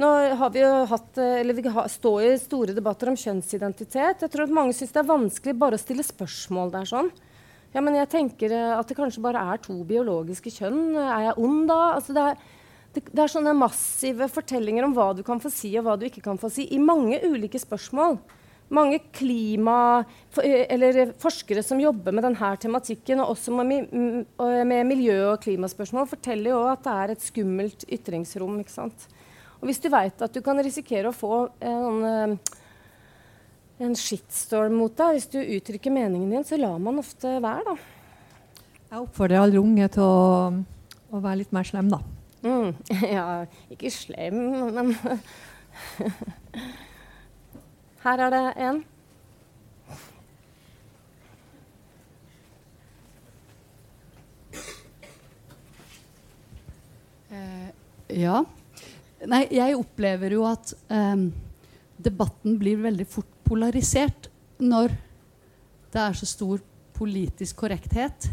[0.00, 0.10] nå
[0.40, 4.24] har vi jo hatt, eller vi står i store debatter om kjønnsidentitet.
[4.26, 7.08] Jeg tror at mange syns det er vanskelig bare å stille spørsmål der sånn.
[7.74, 10.94] Ja, men jeg tenker eh, at det kanskje bare er to biologiske kjønn.
[11.00, 11.80] Er jeg ond da?
[11.96, 15.72] Altså, det, er, det, det er sånne massive fortellinger om hva du kan få si
[15.80, 18.20] og hva du ikke kan få si, i mange ulike spørsmål
[18.72, 20.04] mange klima,
[20.42, 23.90] eh, eller forskere som jobber med denne tematikken, og også med,
[24.38, 28.58] med miljø- og klimaspørsmål, forteller jo at det er et skummelt ytringsrom.
[28.60, 29.08] ikke sant?
[29.60, 32.36] Og hvis du veit at du kan risikere å få en, eh,
[33.84, 37.76] en shitstorm mot deg hvis du uttrykker meningen din, så lar man ofte være, da.
[38.90, 40.52] Jeg oppfordrer alle unge til å,
[41.10, 41.98] å være litt mer slem, da.
[42.44, 42.76] Mm,
[43.16, 44.36] ja, ikke slem,
[44.76, 44.94] men
[48.04, 48.80] Her er det en.
[57.32, 57.70] Eh,
[58.20, 58.42] ja.
[59.24, 61.24] Nei, jeg opplever jo at eh,
[61.96, 64.28] debatten blir veldig fort polarisert
[64.60, 64.92] når
[65.94, 66.60] det er så stor
[66.92, 68.28] politisk korrekthet.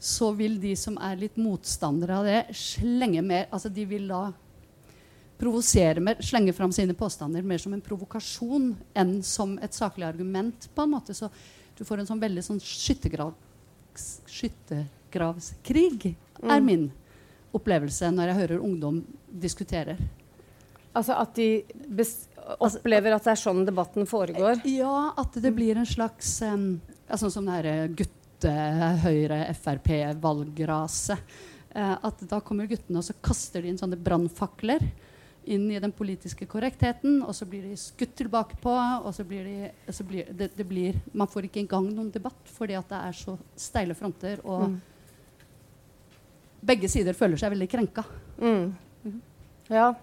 [0.00, 4.30] Så vil de som er litt motstandere av det, slenge mer Altså de vil da
[5.40, 10.68] provosere mer, slenge fram sine påstander mer som en provokasjon enn som et saklig argument.
[10.74, 11.14] på en måte.
[11.14, 11.30] Så
[11.78, 13.32] du får en sånn veldig sånn skyttergrav,
[14.28, 16.50] skyttergravskrig, mm.
[16.50, 16.90] er min
[17.56, 19.96] opplevelse når jeg hører ungdom diskutere.
[20.92, 21.62] Altså at de
[22.60, 24.60] opplever at det er sånn debatten foregår?
[24.68, 26.80] Ja, at det blir en slags um,
[27.10, 28.52] Sånn som det herre gutte,
[29.02, 31.32] Høyre, Frp-valgraset.
[31.74, 34.84] Uh, at da kommer guttene og så kaster de inn sånne brannfakler
[35.44, 38.72] inn i den politiske korrektheten, og så blir de skutt tilbake på.
[39.04, 42.52] og så blir, de, så blir det, det, blir, Man får ikke engang noen debatt
[42.52, 44.42] fordi at det er så steile fronter.
[44.44, 44.76] Og mm.
[46.72, 48.04] begge sider føler seg veldig krenka.
[48.38, 48.76] Mm.
[49.04, 49.20] Mm.
[49.68, 49.94] Ja.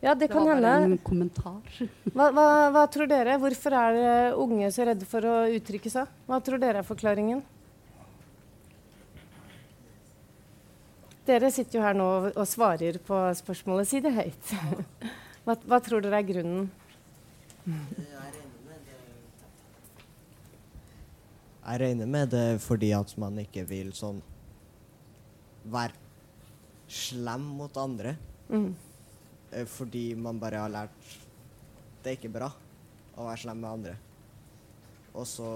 [0.00, 0.14] ja.
[0.14, 0.56] det, det kan hende.
[0.56, 1.84] Det var bare en kommentar.
[2.16, 3.38] hva, hva, hva, tror dere?
[3.42, 6.18] Hvorfor er unge så redde for å uttrykke seg?
[6.26, 7.44] Hva tror dere er forklaringen?
[11.28, 13.88] Dere sitter jo her nå og svarer på spørsmålet.
[13.90, 14.52] Si det høyt.
[15.44, 16.66] Hva, hva tror dere er grunnen?
[21.68, 24.20] Jeg regner med det fordi at man ikke vil sånn
[25.72, 25.96] være
[26.92, 28.12] slem mot andre.
[28.52, 28.72] Mm.
[29.52, 31.16] Eh, fordi man bare har lært
[32.04, 32.50] det er ikke bra
[33.16, 33.96] å være slem med andre.
[35.16, 35.48] Og så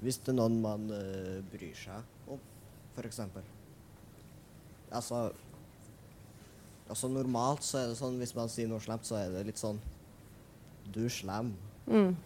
[0.00, 2.38] hvis det er noen man uh, bryr seg om,
[2.94, 3.20] f.eks.
[4.90, 5.30] Altså
[6.90, 9.60] Altså Normalt så er det sånn hvis man sier noe slemt, så er det litt
[9.60, 9.78] sånn
[10.90, 11.52] Du er slem.
[11.86, 12.16] Mm.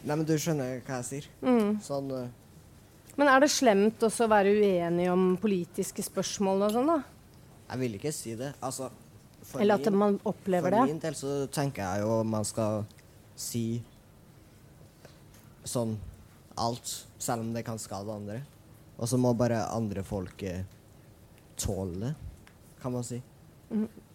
[0.00, 1.28] Nei, men du skjønner hva jeg sier.
[1.44, 1.76] Mm.
[1.84, 2.24] Sånn uh,
[3.20, 6.98] Men er det slemt også å være uenig om politiske spørsmål og sånn, da?
[7.70, 8.50] Jeg vil ikke si det.
[8.66, 8.90] Altså
[9.60, 10.82] Eller at min, man opplever det?
[10.82, 12.82] For min del så tenker jeg jo man skal
[13.38, 13.64] si
[15.70, 15.94] sånn
[16.58, 18.40] alt, selv om det kan skade andre.
[18.98, 20.64] Og så må bare andre folk uh,
[21.60, 22.14] tåle
[22.80, 23.20] kan man si.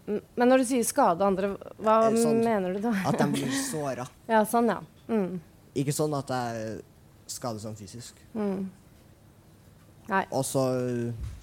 [0.06, 2.94] Men når du sier skade andre, hva eh, sånn, mener du da?
[3.10, 4.08] at de blir såra.
[4.30, 4.82] Ja, sånn, ja.
[5.10, 5.40] Mm.
[5.78, 6.82] Ikke sånn at jeg
[7.32, 8.20] skader sånn fysisk.
[8.34, 8.68] Mm.
[10.10, 10.26] Nei.
[10.30, 10.66] Og så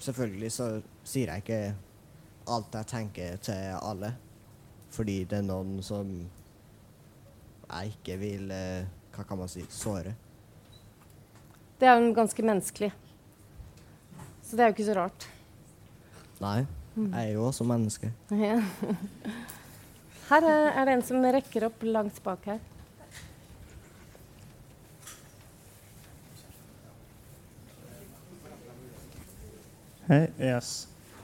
[0.03, 0.67] selvfølgelig så
[1.03, 1.63] sier jeg ikke
[2.53, 4.13] alt jeg tenker til alle.
[4.93, 6.09] Fordi det er noen som
[7.73, 8.83] jeg ikke vil eh,
[9.13, 10.13] Hva kan man si såre.
[11.81, 12.91] Det er jo ganske menneskelig.
[14.43, 15.27] Så det er jo ikke så rart.
[16.43, 16.65] Nei.
[16.93, 18.11] Jeg er jo også menneske.
[18.35, 18.59] Ja.
[20.27, 22.61] Her er det en som rekker opp langt bak her.
[30.09, 30.71] Hei, yes.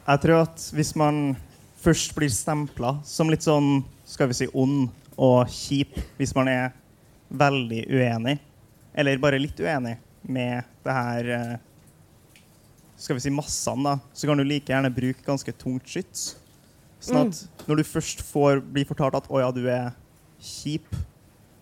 [0.07, 1.35] Jeg tror at hvis man
[1.83, 4.87] først blir stempla som litt sånn skal vi si ond
[5.19, 6.71] og kjip hvis man er
[7.29, 8.37] veldig uenig,
[8.95, 11.57] eller bare litt uenig med det her eh,
[12.99, 16.33] skal vi si massene, da, så kan du like gjerne bruke ganske tungt skyts.
[16.99, 17.65] Sånn at mm.
[17.69, 19.93] når du først får, bli fortalt at 'å ja, du er
[20.43, 20.87] kjip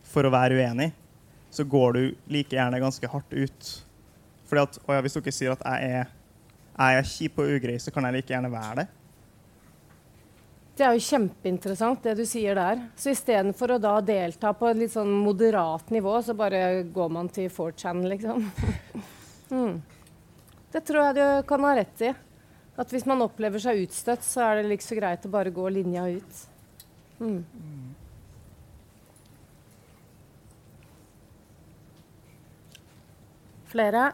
[0.07, 0.95] for å være uenig',
[1.53, 2.01] så går du
[2.33, 3.73] like gjerne ganske hardt ut.
[4.49, 6.13] Fordi at, å ja, Hvis dere sier at jeg er,
[6.77, 8.87] er jeg kjip og ugrei, så kan jeg like gjerne være det.
[10.77, 12.81] Det er jo kjempeinteressant, det du sier der.
[12.97, 17.29] Så istedenfor å da delta på et litt sånn moderat nivå, så bare går man
[17.33, 18.45] til 4chan, liksom.
[19.53, 19.96] mm.
[20.71, 22.13] Det tror jeg du kan ha rett i.
[22.77, 25.69] At hvis man opplever seg utstøtt, så er det like så greit å bare gå
[25.73, 26.43] linja ut.
[27.17, 27.41] Mm.
[33.67, 34.11] Flere?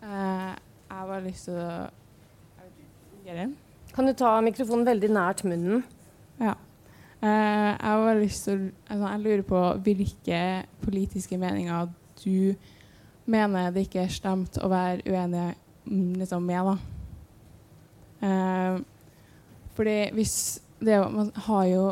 [0.00, 1.66] Uh, jeg har bare lyst til å
[3.20, 3.69] Gjøre det?
[3.94, 5.82] Kan du ta mikrofonen veldig nært munnen?
[6.40, 6.54] Ja.
[7.20, 10.38] Uh, jeg har lyst til altså, Jeg lurer på hvilke
[10.80, 11.90] politiske meninger
[12.22, 12.54] du
[13.30, 15.50] mener det ikke er stemt å være uenig
[15.84, 16.76] mm, liksom, med, da.
[18.24, 18.80] Uh,
[19.76, 20.36] fordi hvis
[20.80, 21.84] det, Man har jo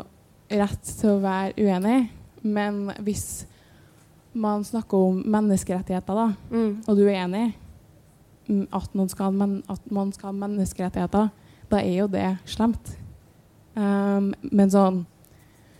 [0.48, 2.08] rett til å være uenig,
[2.42, 3.44] men hvis
[4.32, 6.82] man snakker om menneskerettigheter, da, Mm.
[6.88, 7.52] og du er enig
[8.48, 11.28] mm, at man skal, men, at man skal ha menneskerettigheter,
[11.70, 12.94] da er jo det slemt.
[13.76, 15.04] Um, men sånn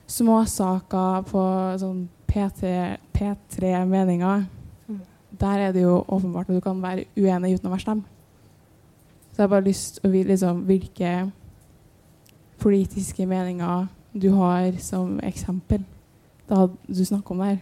[0.09, 1.43] småsaker på
[1.81, 4.47] sånn P3, P3-meninger,
[4.89, 5.01] Mm.
[5.41, 8.05] der er det jo åpenbart at du kan være uenig uten å være slem.
[9.33, 11.33] Så jeg har bare lyst til å vite liksom, hvilke
[12.59, 13.87] politiske meninger
[14.19, 15.85] du har som eksempel
[16.49, 17.59] da du snakker om det her.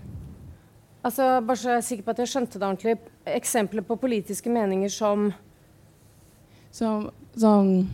[1.05, 2.97] Altså, bare så jeg er sikker på at jeg skjønte det ordentlig.
[3.27, 5.33] Eksempler på politiske meninger som
[6.77, 7.89] Som sånn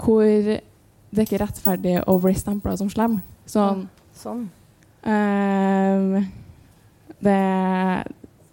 [0.00, 3.20] Hvor det er ikke rettferdig å bli stempla som slem.
[3.46, 4.46] Sånn Sånn.
[5.04, 6.26] Um,
[7.24, 7.34] Det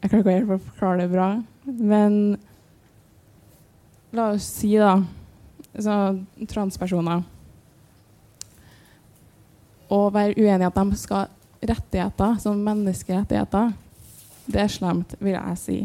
[0.01, 1.27] Jeg klarer ikke helt å forklare det bra,
[1.65, 2.15] men
[4.17, 4.95] la oss si, da
[5.77, 5.97] så,
[6.49, 7.21] Transpersoner.
[9.91, 13.75] Å være uenig i at de skal ha rettigheter, som menneskerettigheter,
[14.49, 15.77] det er slemt, vil jeg si.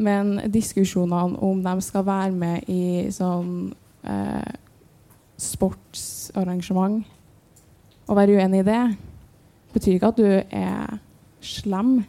[0.00, 3.74] Men diskusjonene om de skal være med i sånn
[4.06, 4.54] eh,
[5.36, 7.04] sportsarrangement
[8.06, 8.82] Å være uenig i det,
[9.74, 10.98] betyr ikke at du er
[11.42, 12.04] slem.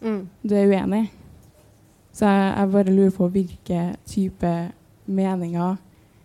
[0.00, 0.22] Mm.
[0.40, 1.02] Du er uenig.
[2.12, 4.52] Så jeg, jeg bare lurer på hvilke type
[5.04, 5.76] meninger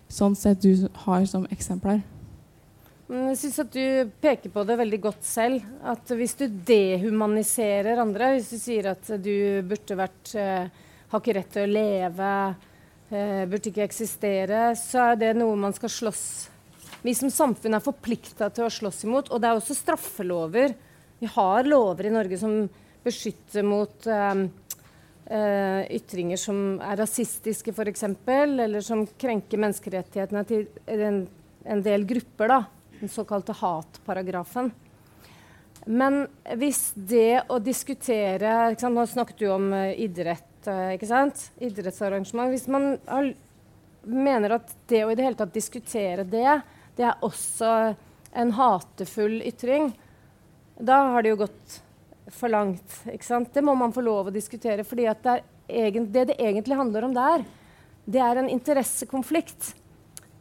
[0.08, 2.00] sånn sett du har som eksempler.
[3.08, 5.64] Jeg syns at du peker på det veldig godt selv.
[5.88, 11.38] At hvis du dehumaniserer andre, hvis du sier at du burde vært eh, Har ikke
[11.38, 12.30] rett til å leve,
[13.10, 16.24] burde ikke eksistere, så er det noe man skal slåss
[17.06, 19.30] Vi som samfunn er forplikta til å slåss imot.
[19.32, 20.74] Og det er også straffelover.
[21.22, 22.56] Vi har lover i Norge som
[23.06, 24.42] beskytter mot eh,
[25.32, 31.22] eh, ytringer som er rasistiske, f.eks., eller som krenker menneskerettighetene til en,
[31.64, 32.52] en del grupper.
[32.52, 32.60] da
[33.00, 34.72] den såkalte hatparagrafen.
[35.86, 36.26] Men
[36.60, 41.52] hvis det å diskutere sant, Nå snakket du om eh, idrett, eh, ikke sant?
[41.62, 42.50] idrettsarrangement.
[42.56, 43.30] Hvis man har,
[44.02, 46.60] mener at det å i det hele tatt diskutere det,
[46.98, 47.72] det er også
[48.38, 49.92] en hatefull ytring,
[50.78, 51.78] da har det jo gått
[52.34, 53.00] for langt.
[53.06, 53.54] Ikke sant?
[53.54, 54.84] Det må man få lov å diskutere.
[54.84, 57.46] fordi det, det det egentlig handler om der,
[58.06, 59.74] det er en interessekonflikt.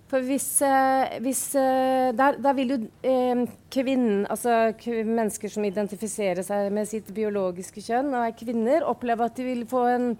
[0.06, 3.40] For hvis, eh, hvis eh, der, der vil jo eh,
[3.74, 9.38] kvinnen, altså mennesker som identifiserer seg med sitt biologiske kjønn og er kvinner, oppleve at
[9.38, 10.12] de vil få en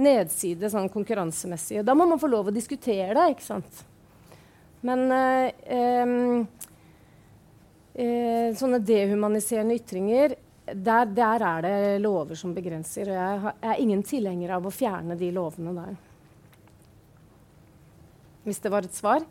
[0.00, 1.80] nedside sånn konkurransemessig.
[1.80, 3.80] Og da må man få lov å diskutere det, ikke sant.
[4.84, 5.48] Men eh,
[7.96, 10.36] eh, sånne dehumaniserende ytringer,
[10.70, 13.08] der, der er det lover som begrenser.
[13.08, 15.98] Og jeg, har, jeg er ingen tilhenger av å fjerne de lovene der.
[18.46, 19.24] Hvis det var et svar?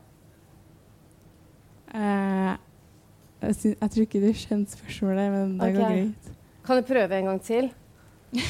[1.90, 2.54] Uh,
[3.42, 6.34] jeg, synes, jeg tror ikke du skjønte spørsmålet, men det går greit.
[6.68, 7.72] Kan du prøve en gang til?
[8.36, 8.44] um,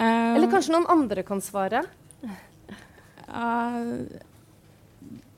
[0.36, 1.84] Eller kanskje noen andre kan svare?
[3.30, 4.04] Uh,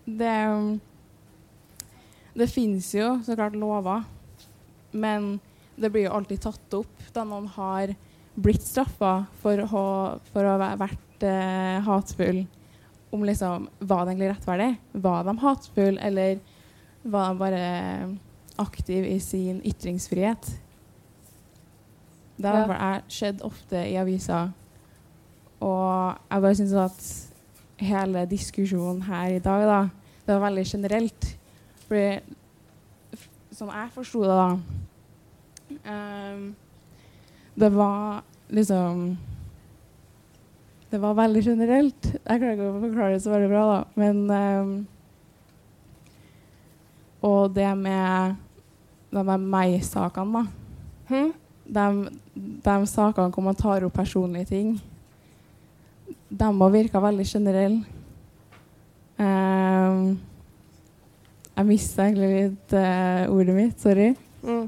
[0.09, 0.81] det
[2.33, 4.03] Det finnes jo så klart lover,
[4.91, 5.37] men
[5.77, 7.93] det blir jo alltid tatt opp da noen har
[8.35, 9.61] blitt straffa for,
[10.33, 12.43] for å ha vært uh, hatefull.
[13.13, 14.71] Om liksom Var det egentlig rettferdig?
[14.93, 16.39] Var de hatefulle, eller
[17.03, 18.19] var de bare
[18.63, 20.59] aktive i sin ytringsfrihet?
[22.37, 22.79] Det har Ja.
[22.95, 24.53] jeg skjedd ofte i aviser.
[25.61, 27.29] Og jeg bare syns at
[27.83, 29.81] hele diskusjonen her i dag, da,
[30.27, 31.29] det var veldig generelt.
[31.87, 32.21] Fordi
[33.53, 34.59] som sånn jeg forsto det, da
[35.93, 36.55] um,
[37.59, 39.19] Det var liksom
[40.93, 42.07] Det var veldig generelt.
[42.13, 43.77] Jeg klarer ikke å forklare det så veldig bra, da.
[43.97, 44.73] Men um,
[47.25, 48.35] og det med
[49.13, 50.43] de der meg-sakene, da.
[51.09, 51.31] Hm?
[51.73, 51.87] De,
[52.67, 54.75] de sakene hvor man tar opp personlige ting,
[56.29, 57.83] de har virka veldig generelle.
[59.17, 60.19] Um,
[61.53, 63.81] jeg mista egentlig litt uh, ordet mitt.
[63.81, 64.13] Sorry.
[64.45, 64.67] Mm.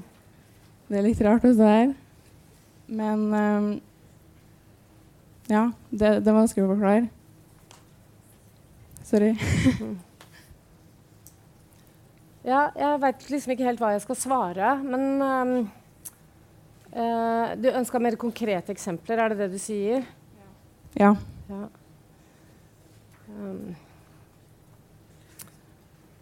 [0.89, 1.93] Det er litt rart også her.
[2.85, 3.69] Men ehm,
[5.51, 7.07] ja, det, det er vanskelig å forklare.
[9.05, 9.35] Sorry.
[12.45, 15.53] Ja, jeg veit liksom ikke helt hva jeg skal svare, men um,
[16.93, 20.05] uh, Du ønska mer konkrete eksempler, er det det du sier?
[21.01, 21.15] Ja.
[21.49, 21.63] Ja.
[23.33, 23.73] Um,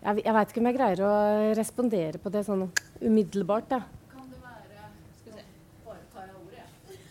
[0.03, 1.12] jeg jeg veit ikke om jeg greier å
[1.59, 2.68] respondere på det sånn
[3.03, 3.75] umiddelbart.
[3.75, 3.83] Ja.
[4.14, 4.87] Kan det være
[5.18, 5.47] Skal vi se,
[5.83, 7.03] bare tar jeg ordet, jeg.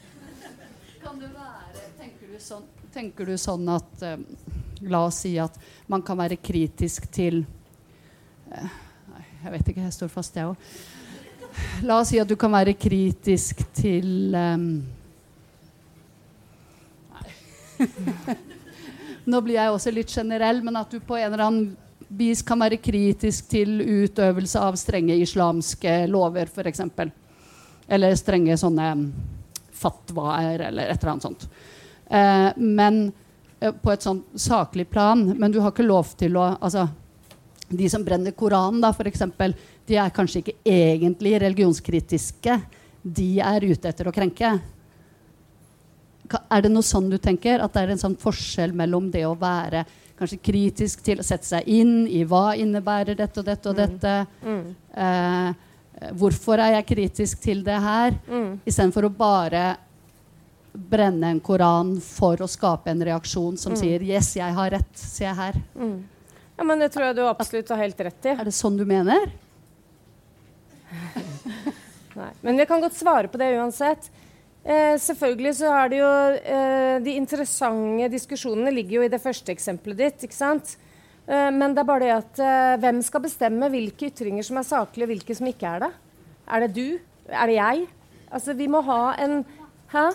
[1.04, 4.20] Kan det være Tenker du sånn, tenker du sånn at eh,
[4.90, 5.58] La oss si at
[5.92, 7.44] man kan være kritisk til
[8.50, 8.80] eh,
[9.42, 9.84] jeg vet ikke.
[9.88, 10.58] Jeg står fast, jeg òg.
[11.86, 14.58] La oss si at du kan være kritisk til eh,
[17.12, 17.32] Nei.
[19.32, 21.72] Nå blir jeg også litt generell, men at du på en eller annen
[22.12, 26.82] vis kan være kritisk til utøvelse av strenge islamske lover, f.eks.
[27.92, 28.88] Eller strenge sånne
[29.82, 31.46] fatwaer, eller et eller annet sånt.
[32.12, 33.06] Eh, men
[33.60, 35.24] eh, på et sånn saklig plan.
[35.38, 36.90] Men du har ikke lov til å altså,
[37.72, 39.24] De som brenner Koranen, da, f.eks.,
[39.88, 42.58] de er kanskje ikke egentlig religionskritiske.
[43.02, 44.52] De er ute etter å krenke.
[46.52, 47.64] Er det noe sånn du tenker?
[47.64, 49.86] At det er en sånn forskjell mellom det å være
[50.20, 54.14] kanskje kritisk til å sette seg inn i hva innebærer dette og dette og dette.
[54.46, 54.66] Mm.
[55.06, 58.20] Eh, hvorfor er jeg kritisk til det her?
[58.28, 58.60] Mm.
[58.68, 59.64] Istedenfor å bare
[60.74, 64.96] brenne en koran for å skape en reaksjon som sier 'yes, jeg har rett'.
[64.98, 65.54] Se her.
[65.76, 66.04] Mm.
[66.58, 68.30] Ja, men det tror jeg du absolutt har helt rett i.
[68.30, 69.32] Er det sånn du mener?
[72.20, 72.32] Nei.
[72.42, 74.10] Men jeg kan godt svare på det uansett.
[74.64, 79.52] Eh, selvfølgelig så er det jo eh, De interessante diskusjonene ligger jo i det første
[79.52, 80.24] eksempelet ditt.
[80.28, 80.76] ikke sant?
[81.26, 84.68] Eh, men det er bare det at eh, hvem skal bestemme hvilke ytringer som er
[84.68, 85.92] saklige, og hvilke som ikke er det?
[86.52, 87.00] Er det du?
[87.32, 87.88] Er det jeg?
[88.32, 89.42] Altså, vi må ha en
[89.92, 90.06] Hæ?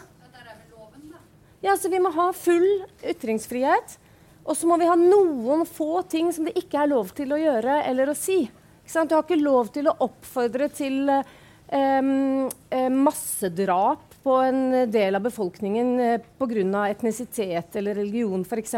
[1.64, 2.68] Ja, så Vi må ha full
[3.04, 3.98] ytringsfrihet.
[4.46, 7.40] Og så må vi ha noen få ting som det ikke er lov til å
[7.40, 8.44] gjøre eller å si.
[8.86, 15.90] Du har ikke lov til å oppfordre til eh, massedrap på en del av befolkningen
[16.00, 16.84] eh, pga.
[16.86, 18.76] etnisitet eller religion f.eks.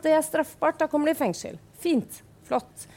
[0.00, 0.80] Det er straffbart.
[0.80, 1.60] Da kommer de i fengsel.
[1.76, 2.22] Fint.
[2.48, 2.88] Flott.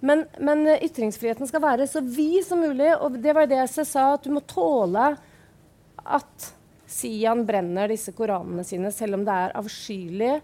[0.00, 2.90] Men, men eh, ytringsfriheten skal være så vid som mulig.
[2.98, 5.12] Og det var det jeg sa, at du må tåle
[6.00, 6.50] at
[6.90, 10.36] Sian brenner disse koranene sine, selv om det er avskyelig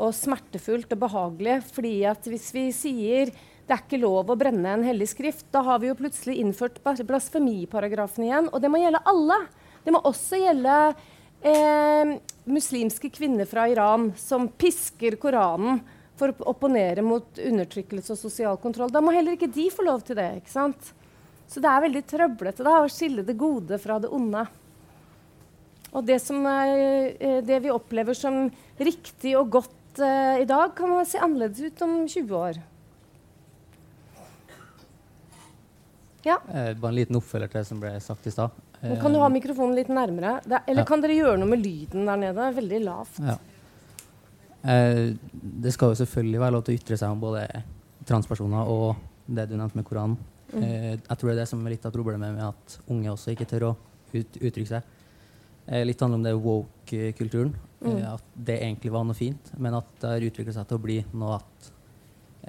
[0.00, 1.60] og smertefullt og behagelig.
[1.74, 3.32] Fordi at hvis vi sier
[3.70, 6.80] det er ikke lov å brenne en hellig skrift, da har vi jo plutselig innført
[6.82, 8.48] blas- blasfemiparagrafen igjen.
[8.50, 9.36] Og det må gjelde alle.
[9.84, 10.78] Det må også gjelde
[11.46, 12.16] eh,
[12.50, 15.78] muslimske kvinner fra Iran som pisker Koranen
[16.18, 18.90] for å opponere mot undertrykkelse og sosial kontroll.
[18.90, 20.28] Da må heller ikke de få lov til det.
[20.40, 20.90] ikke sant?
[21.46, 24.44] Så det er veldig trøblete da, å skille det gode fra det onde.
[25.92, 28.44] Og det, som, eh, det vi opplever som
[28.78, 32.60] riktig og godt eh, i dag, kan se annerledes ut om 20 år.
[36.22, 38.50] Ja, Eh, bare en liten oppfølger til det som ble sagt i stad.
[38.80, 40.38] Kan du ha mikrofonen litt nærmere?
[40.66, 40.84] Eller Ja.
[40.84, 42.34] kan dere gjøre noe med lyden der nede?
[42.34, 43.18] Det er veldig lavt.
[43.20, 43.36] Ja.
[44.64, 47.62] Eh, det skal jo selvfølgelig være lov til å ytre seg om både
[48.04, 48.96] transpersoner og
[49.28, 50.16] det du nevnte med Koranen.
[50.52, 50.62] Mm.
[50.62, 53.32] Eh, jeg tror det er det som er litt av problemet med at unge også
[53.34, 53.76] ikke tør å
[54.14, 54.82] ut, uttrykke seg.
[55.70, 57.52] Eh, litt handler om det woke-kulturen.
[57.80, 57.92] Mm.
[57.96, 60.82] Eh, at det egentlig var noe fint, men at det har utviklet seg til å
[60.82, 61.70] bli noe at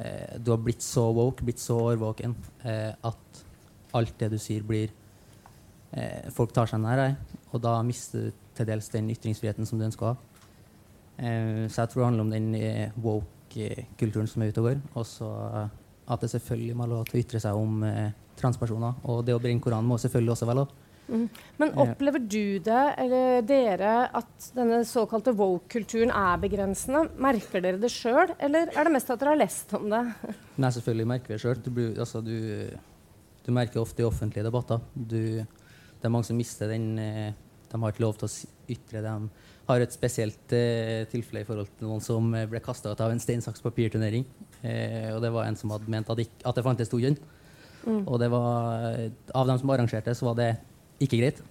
[0.01, 2.33] eh, du har blitt så woke, blitt så årvåken,
[2.65, 3.43] eh, at
[3.97, 4.89] alt det du sier, blir
[5.91, 9.77] eh, Folk tar seg nær deg, og da mister du til dels den ytringsfriheten som
[9.77, 10.43] du ønsker å ha.
[11.21, 14.81] Eh, så jeg tror det handler om den woke-kulturen som er ute og går.
[14.95, 15.29] Og så
[16.11, 17.83] at det selvfølgelig må være lov til å ytre seg om
[18.39, 18.97] transpersoner.
[19.07, 20.73] Og det å brenne Koranen må selvfølgelig også være lov.
[21.11, 21.25] Mm.
[21.59, 27.03] Men opplever du det, eller dere, at denne såkalte woke-kulturen er begrensende?
[27.21, 30.01] Merker dere det sjøl, eller er det mest at dere har lest om det?
[30.61, 31.61] Nei, selvfølgelig merker vi det sjøl.
[31.65, 32.37] Du, altså, du,
[33.43, 34.83] du merker ofte i offentlige debatter.
[34.95, 37.31] Du, det er mange som mister den eh,
[37.71, 39.11] De har ikke lov til å ytre det.
[39.11, 43.11] De har et spesielt eh, tilfelle i forhold til noen som ble kasta ut av
[43.11, 44.25] en stein, saks, papir-turnering.
[44.63, 47.19] Eh, og det var en som hadde ment at, ikke, at det fantes to kjønn.
[47.81, 48.03] Mm.
[48.05, 50.51] Og det var, eh, av dem som arrangerte, så var det
[51.01, 51.41] ikke greit.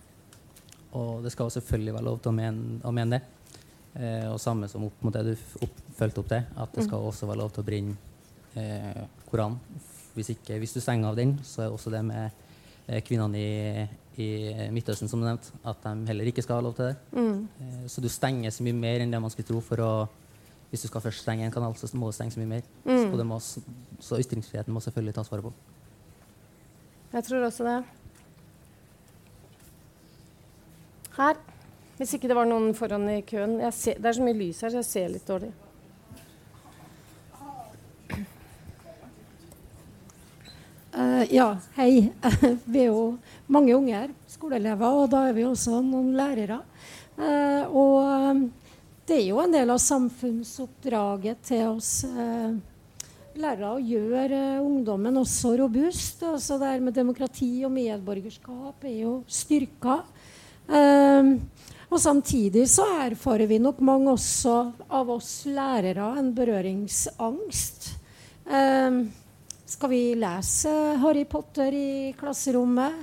[0.96, 3.22] Og det skal selvfølgelig være lov til å mene, å mene det.
[4.00, 5.32] Eh, og samme som opp mot det du
[5.66, 7.96] opp, fulgte opp til, at det skal også være lov til å brenne
[8.58, 9.58] eh, Koranen.
[10.14, 12.30] hvis, ikke, hvis du stenger av den, så er også det med
[12.86, 13.86] eh, kvinnene i,
[14.22, 14.28] i
[14.74, 16.96] Midtøsten, som du nevnte, at de heller ikke skal ha lov til det.
[17.14, 17.44] Mm.
[17.66, 19.92] Eh, så du stenger så mye mer enn det man skulle tro for å
[20.70, 22.66] Hvis du skal først stenge en kanal, så må du stenge så mye mer.
[22.84, 23.10] Mm.
[23.10, 23.38] Så, må,
[24.06, 25.50] så ytringsfriheten må selvfølgelig tas vare på.
[27.10, 27.80] Jeg tror også det.
[31.16, 31.40] Her.
[31.98, 33.58] Hvis ikke det var noen foran i køen.
[33.76, 35.50] Ser, det er så mye lys her, så jeg ser litt dårlig.
[40.90, 42.10] Uh, ja, hei.
[42.72, 43.04] vi er jo
[43.52, 46.62] mange unger, skoleelever, og da er vi også noen lærere.
[47.20, 48.42] Uh, og eh,
[49.04, 52.54] det er jo en del av samfunnsoppdraget til oss uh,
[53.36, 56.24] lærere å gjøre ungdommen også robust.
[56.26, 60.00] Altså det her med demokrati og medborgerskap er jo styrka.
[60.70, 61.30] Eh,
[61.90, 64.56] og samtidig så erfarer vi nok mange også
[64.94, 67.88] av oss lærere en berøringsangst.
[68.46, 69.00] Eh,
[69.66, 72.94] skal vi lese Harry Potter i klasserommet?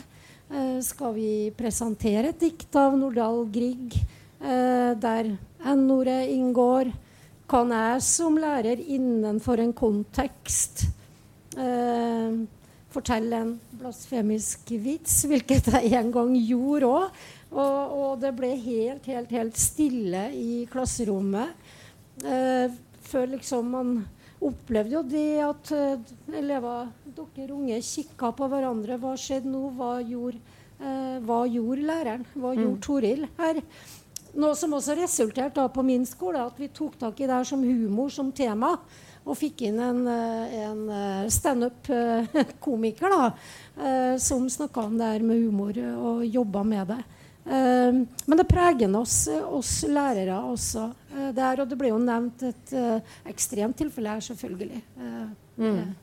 [0.47, 5.33] Eh, skal vi presentere et dikt av Nordahl Grieg eh, der
[5.67, 6.93] N-ordet inngår?
[7.47, 10.87] Kan jeg som lærer innenfor en kontekst
[12.97, 17.23] fortelle en blasfemisk vits, hvilket jeg en gang gjorde òg?
[17.51, 21.55] Og, og det ble helt, helt, helt stille i klasserommet.
[22.25, 22.73] Eh,
[23.07, 23.91] før liksom man
[24.43, 28.99] opplevde jo det at eh, elever, dere unge, kikka på hverandre.
[29.01, 29.63] Hva skjedde nå?
[29.77, 30.41] Hva gjorde,
[30.81, 32.27] eh, hva gjorde læreren?
[32.35, 32.61] Hva Mm.
[32.63, 33.61] gjorde Toril her?
[34.37, 37.63] Noe som også resulterte på min skole, at vi tok tak i det her som
[37.63, 38.75] humor som tema.
[39.25, 45.41] Og fikk inn en, eh, en eh, standup-komiker da, som snakka om det her med
[45.41, 46.99] humor og jobba med det.
[47.47, 47.93] Eh,
[48.25, 50.89] men det preger oss, oss lærere også.
[51.15, 54.81] eh, der, og det ble jo nevnt et eh, ekstremt tilfelle her, selvfølgelig.
[55.57, 55.95] Mm.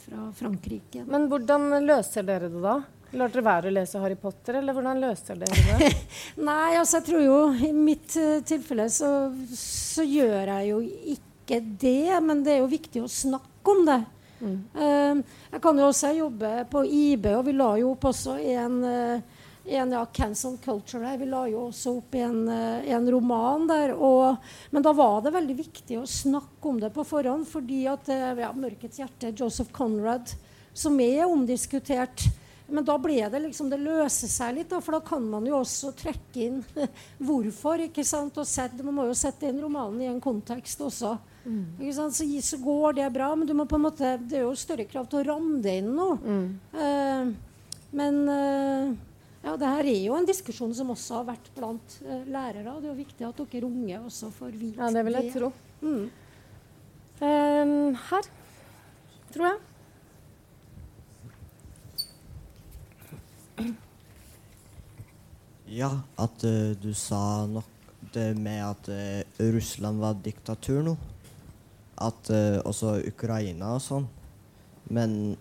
[0.00, 1.02] fra Frankrike.
[1.06, 2.78] Men hvordan løser dere det da?
[3.18, 5.90] Lar dere være å lese Harry Potter, eller hvordan løser dere det?
[6.48, 8.16] Nei, altså jeg tror jo i mitt
[8.48, 9.10] tilfelle så,
[9.54, 10.80] så gjør jeg jo
[11.14, 14.00] ikke det, men det er jo viktig å snakke om det.
[14.38, 15.22] Mm.
[15.52, 19.37] Jeg kan jo også jobbe på IB, og vi la jo opp også en, eh,
[19.68, 21.20] en ja, cancel culture der.
[21.20, 23.94] Vi la jo også opp en, eh, en roman der.
[23.94, 28.08] Og, men da var det veldig viktig å snakke om det på forhånd, fordi at
[28.12, 30.34] eh, ja, 'Mørkets hjerte', Joseph Conrad,
[30.72, 32.28] som er omdiskutert
[32.68, 35.56] men da ble det liksom Det løser seg litt, da, for da kan man jo
[35.62, 36.60] også trekke inn
[37.26, 37.80] hvorfor.
[37.86, 41.16] ikke sant, og sette, Man må jo sette inn romanen i en kontekst også.
[41.80, 44.44] ikke sant, så, så går det bra, men du må på en måte, det er
[44.44, 46.08] jo større krav til å ramme det inn nå.
[46.76, 47.30] Eh,
[47.98, 48.90] men eh,
[49.44, 52.74] ja, det her er jo en diskusjon som også har vært blant uh, lærere.
[52.80, 55.52] Det er jo viktig at dere unge også får vite Ja, det vil jeg tro.
[55.80, 56.06] Mm.
[57.18, 58.30] Um, her,
[59.34, 59.58] tror jeg.
[65.68, 67.66] Ja, at uh, du sa nok
[68.14, 70.94] det med at uh, Russland var diktatur nå.
[71.98, 74.06] At uh, også Ukraina og sånn.
[74.94, 75.36] Men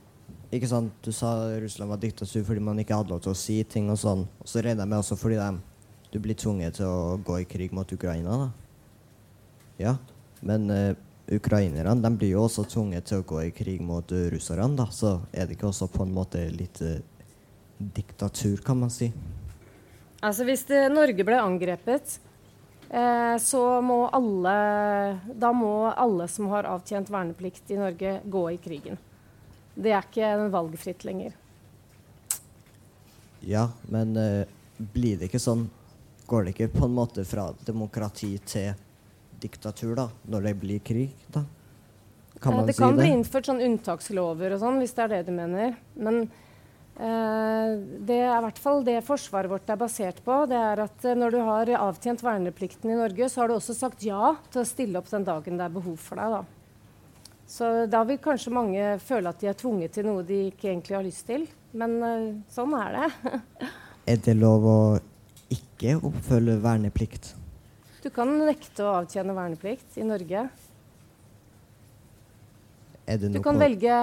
[0.52, 3.58] ikke sant, du sa Russland var diktatur fordi man ikke hadde lov til å si
[3.68, 4.24] ting og sånn.
[4.40, 5.50] Og så regner jeg med også fordi de,
[6.14, 8.48] du blir tvunget til å gå i krig mot Ukraina, da.
[9.78, 9.98] Ja,
[10.48, 10.96] men uh,
[11.30, 14.88] ukrainerne de blir jo også tvunget til å gå i krig mot uh, russerne, da.
[14.90, 16.96] Så er det ikke også på en måte litt uh,
[17.78, 19.12] diktatur, kan man si.
[20.22, 22.18] Altså Hvis det, Norge ble angrepet,
[22.90, 24.56] eh, så må alle
[25.30, 28.98] Da må alle som har avtjent verneplikt i Norge, gå i krigen.
[29.78, 31.36] Det er ikke valgfritt lenger.
[33.46, 34.44] Ja, men uh,
[34.78, 35.68] blir det ikke sånn
[36.28, 38.74] Går det ikke på en måte fra demokrati til
[39.40, 40.10] diktatur, da?
[40.28, 41.46] Når det blir krig, da?
[42.44, 43.06] Kan man det si kan det?
[43.06, 45.78] bli innført sånn unntakslover og sånn, hvis det er det du mener.
[45.96, 46.20] Men
[47.00, 50.42] uh, det er i hvert fall det forsvaret vårt er basert på.
[50.52, 53.78] Det er at eh, når du har avtjent verneplikten i Norge, så har du også
[53.78, 56.36] sagt ja til å stille opp den dagen det er behov for deg.
[56.42, 56.57] da.
[57.48, 60.98] Så da vil kanskje mange føle at de er tvunget til noe de ikke egentlig
[60.98, 61.48] har lyst til.
[61.78, 63.10] Men eh, sånn er det.
[64.08, 64.80] Er det lov å
[65.52, 67.34] ikke oppfølge verneplikt?
[68.00, 70.46] Du kan nekte å avtjene verneplikt i Norge.
[73.08, 73.98] Du kan velge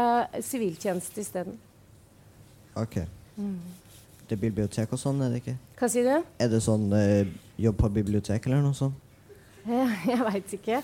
[0.44, 1.56] siviltjeneste isteden.
[2.76, 2.98] OK.
[3.36, 3.56] Mm.
[4.28, 5.56] Det er bibliotek og sånn, er det ikke?
[5.80, 6.28] Hva sier du?
[6.40, 9.00] Er det sånn eh, jobb på bibliotek eller noe sånt?
[9.64, 10.82] Jeg, jeg veit ikke.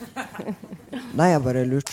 [1.13, 1.93] Nei, jeg bare lurt.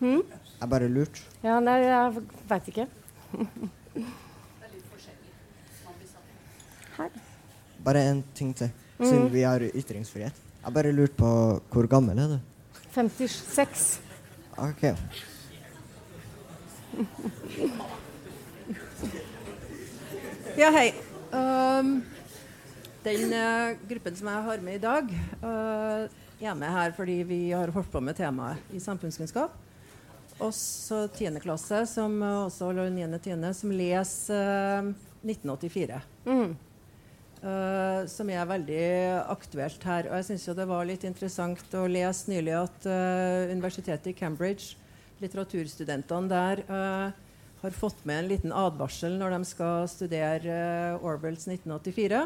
[0.00, 0.22] Hm?
[0.60, 1.22] Jeg bare lurt.
[1.44, 2.86] Ja, nei, jeg veit ikke.
[6.96, 7.10] Her.
[7.84, 9.04] Bare en ting til, Mm.
[9.04, 10.32] siden vi har ytringsfrihet.
[10.64, 12.38] Jeg bare lurte på hvor gammel er du?
[12.94, 14.00] 56.
[14.56, 14.82] OK.
[20.56, 20.86] Ja, hei.
[21.36, 21.98] Um,
[23.04, 25.10] den uh, gruppen som jeg har med i dag,
[25.42, 26.06] uh,
[26.40, 29.52] er med her fordi vi har holdt på med temaet i samfunnskunnskap.
[30.42, 31.38] Også 10.
[31.40, 33.06] klasse, som eh, også, holder 9.
[33.24, 34.40] 10., som leser
[34.82, 36.00] eh, 1984.
[36.28, 36.56] Mm.
[37.36, 38.86] Uh, som er veldig
[39.30, 40.08] aktuelt her.
[40.08, 44.72] Og jeg syns det var litt interessant å lese nylig at uh, universitetet i Cambridge,
[45.20, 47.12] litteraturstudentene der, uh,
[47.62, 50.56] har fått med en liten advarsel når de skal studere
[51.02, 52.20] Orwells 1984.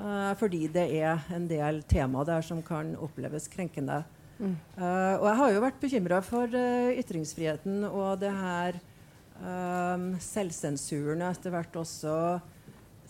[0.00, 4.02] eh, fordi det er en del tema der som kan oppleves krenkende.
[4.40, 8.78] Eh, og jeg har jo vært bekymra for uh, ytringsfriheten og det her
[9.42, 12.14] um, selvsensuren og etter hvert også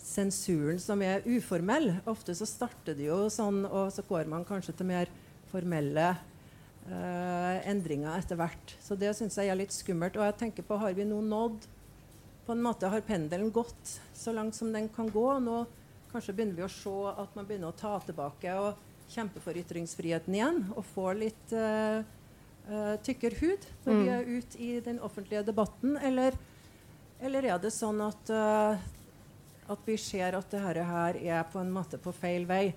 [0.01, 1.93] sensuren som er uformell.
[2.09, 5.11] Ofte så starter det jo sånn, og så går man kanskje til mer
[5.53, 6.09] formelle
[6.89, 8.75] uh, endringer etter hvert.
[8.83, 10.19] Så det syns jeg er litt skummelt.
[10.19, 11.69] Og jeg tenker på, har vi nå nådd
[12.41, 15.27] På en måte har pendelen gått så langt som den kan gå.
[15.39, 15.63] Nå
[16.11, 20.35] kanskje begynner vi å se at man begynner å ta tilbake og kjempe for ytringsfriheten
[20.37, 20.63] igjen.
[20.75, 21.99] Og få litt uh,
[22.71, 24.15] uh, tykkere hud når vi Mm.
[24.15, 25.97] er ute i den offentlige debatten.
[25.97, 26.37] Eller,
[27.21, 28.89] eller er det sånn at uh,
[29.71, 32.73] at vi ser at dette her er på en måte på feil vei.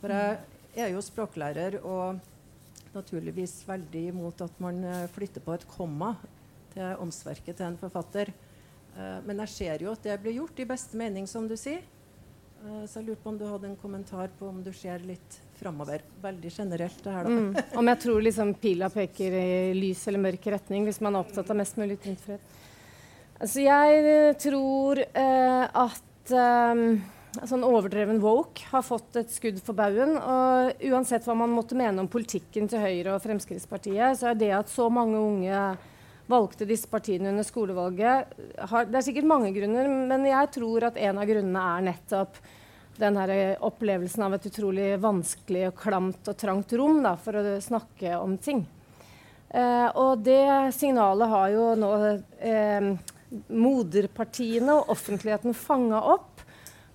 [0.00, 2.20] For jeg er jo språklærer og
[2.94, 6.14] naturligvis veldig imot at man eh, flytter på et komma
[6.72, 8.30] til åndsverket til en forfatter.
[8.96, 11.82] Eh, men jeg ser jo at det blir gjort i beste mening, som du sier.
[12.64, 15.40] Eh, så jeg lurte på om du hadde en kommentar på om du ser litt
[15.58, 16.02] framover.
[16.22, 17.34] Veldig generelt, det her, da.
[17.34, 17.78] Mm.
[17.82, 21.50] Om jeg tror liksom pila peker i lys eller mørk retning hvis man er opptatt
[21.50, 22.56] av mest mulig ytringsfrihet.
[23.38, 26.80] Altså jeg eh, tror eh, at eh,
[27.46, 30.16] sånn overdreven woke har fått et skudd for baugen.
[30.18, 34.50] Og uansett hva man måtte mene om politikken til Høyre og Fremskrittspartiet, så er det
[34.56, 35.62] at så mange unge
[36.28, 38.38] valgte disse partiene under skolevalget
[38.70, 42.40] har, Det er sikkert mange grunner, men jeg tror at en av grunnene er nettopp
[42.98, 47.60] den her opplevelsen av et utrolig vanskelig og klamt og trangt rom da, for å
[47.62, 48.64] snakke om ting.
[49.48, 51.92] Eh, og det signalet har jo nå
[52.44, 52.90] eh,
[53.48, 56.42] moderpartiene og offentligheten fanga opp.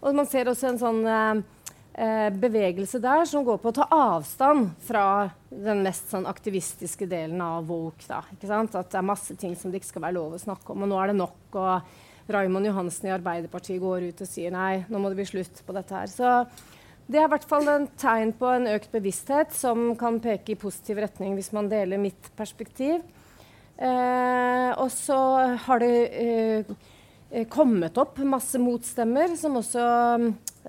[0.03, 1.41] Og man ser også en sånn eh,
[1.93, 5.03] bevegelse der som går på å ta avstand fra
[5.49, 8.01] den mest sånn aktivistiske delen av woke.
[8.07, 8.23] Da?
[8.25, 10.89] At det er masse ting som det ikke skal være lov å snakke om, og
[10.89, 11.43] nå er det nok.
[11.53, 11.93] og
[12.31, 15.75] Raymond Johansen i Arbeiderpartiet går ut og sier nei, nå må det bli slutt på
[15.75, 16.11] dette her.
[16.11, 16.29] Så
[17.09, 20.59] det er i hvert fall en tegn på en økt bevissthet som kan peke i
[20.59, 23.03] positiv retning hvis man deler mitt perspektiv.
[23.75, 25.19] Eh, og så
[25.65, 26.73] har det eh,
[27.33, 29.83] eh, kommet opp masse motstemmer som også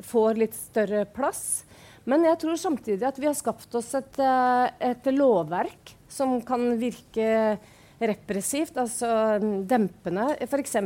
[0.03, 1.64] får litt større plass.
[2.05, 6.74] Men jeg tror samtidig at vi har skapt oss et, eh, et lovverk som kan
[6.80, 7.57] virke
[7.99, 9.09] repressivt, altså
[9.40, 10.28] mm, dempende.
[10.45, 10.76] F.eks.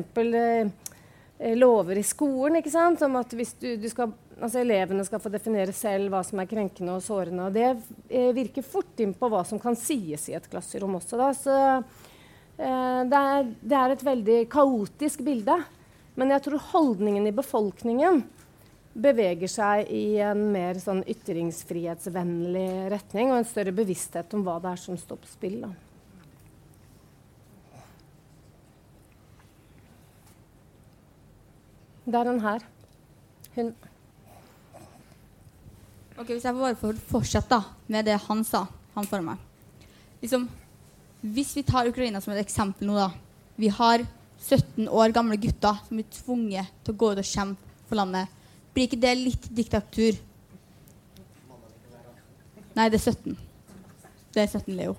[1.39, 3.03] Eh, lover i skolen ikke sant?
[3.07, 3.43] om at du,
[3.79, 7.47] du skal, altså elevene skal få definere selv hva som er krenkende og sårende.
[7.47, 7.69] og Det
[8.11, 11.21] eh, virker fort inn på hva som kan sies i et klasserom også.
[11.21, 11.29] Da.
[11.39, 11.59] Så
[12.59, 15.61] eh, det, er, det er et veldig kaotisk bilde.
[16.19, 18.25] Men jeg tror holdningen i befolkningen
[18.99, 24.73] beveger seg i en mer sånn ytringsfrihetsvennlig retning og en større bevissthet om hva det
[24.73, 25.61] er som står på spill.
[25.63, 25.71] Da.
[32.09, 32.65] Det er den her.
[33.55, 33.75] Hun.
[36.19, 39.37] Ok, Hvis jeg bare får fortsette med det han sa, han for meg.
[40.23, 40.49] Liksom,
[41.21, 43.11] hvis vi tar Ukraina som et eksempel nå, da.
[43.59, 44.03] Vi har
[44.39, 48.38] 17 år gamle gutter som blir tvunget til å gå ut og kjempe for landet.
[48.75, 50.19] Blir ikke det litt diktatur?
[52.79, 53.37] Nei, det er 17.
[54.35, 54.97] Det er 17, Leo.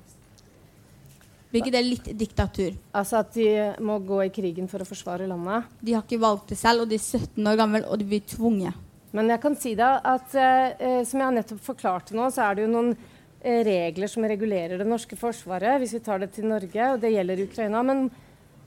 [1.50, 2.76] Blir ikke det litt diktatur?
[2.94, 3.48] Altså at de
[3.82, 5.70] må gå i krigen for å forsvare landet?
[5.82, 8.26] De har ikke valgt det selv, og de er 17 år gamle, og de blir
[8.30, 8.86] tvunget.
[9.18, 12.68] Men jeg kan si deg at eh, som jeg nettopp forklarte nå, så er det
[12.68, 16.92] jo noen eh, regler som regulerer det norske forsvaret, hvis vi tar det til Norge,
[16.94, 17.82] og det gjelder Ukraina.
[17.88, 18.06] Men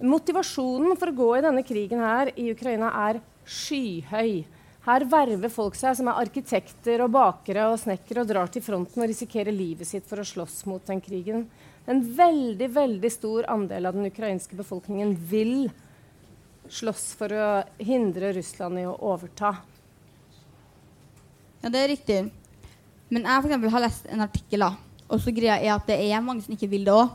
[0.02, 4.42] motivasjonen for å gå i denne krigen her i Ukraina er skyhøy.
[4.82, 9.04] Her verver folk seg som er arkitekter og bakere og snekkere og drar til fronten
[9.04, 11.44] og risikerer livet sitt for å slåss mot den krigen.
[11.86, 15.70] En veldig, veldig stor andel av den ukrainske befolkningen vil
[16.72, 19.54] slåss for å hindre Russland i å overta.
[21.62, 22.20] Ja, det er riktig.
[23.12, 26.42] Men jeg for har lest en artikkel, og så greia er at det er mange
[26.42, 27.12] som ikke vil det òg.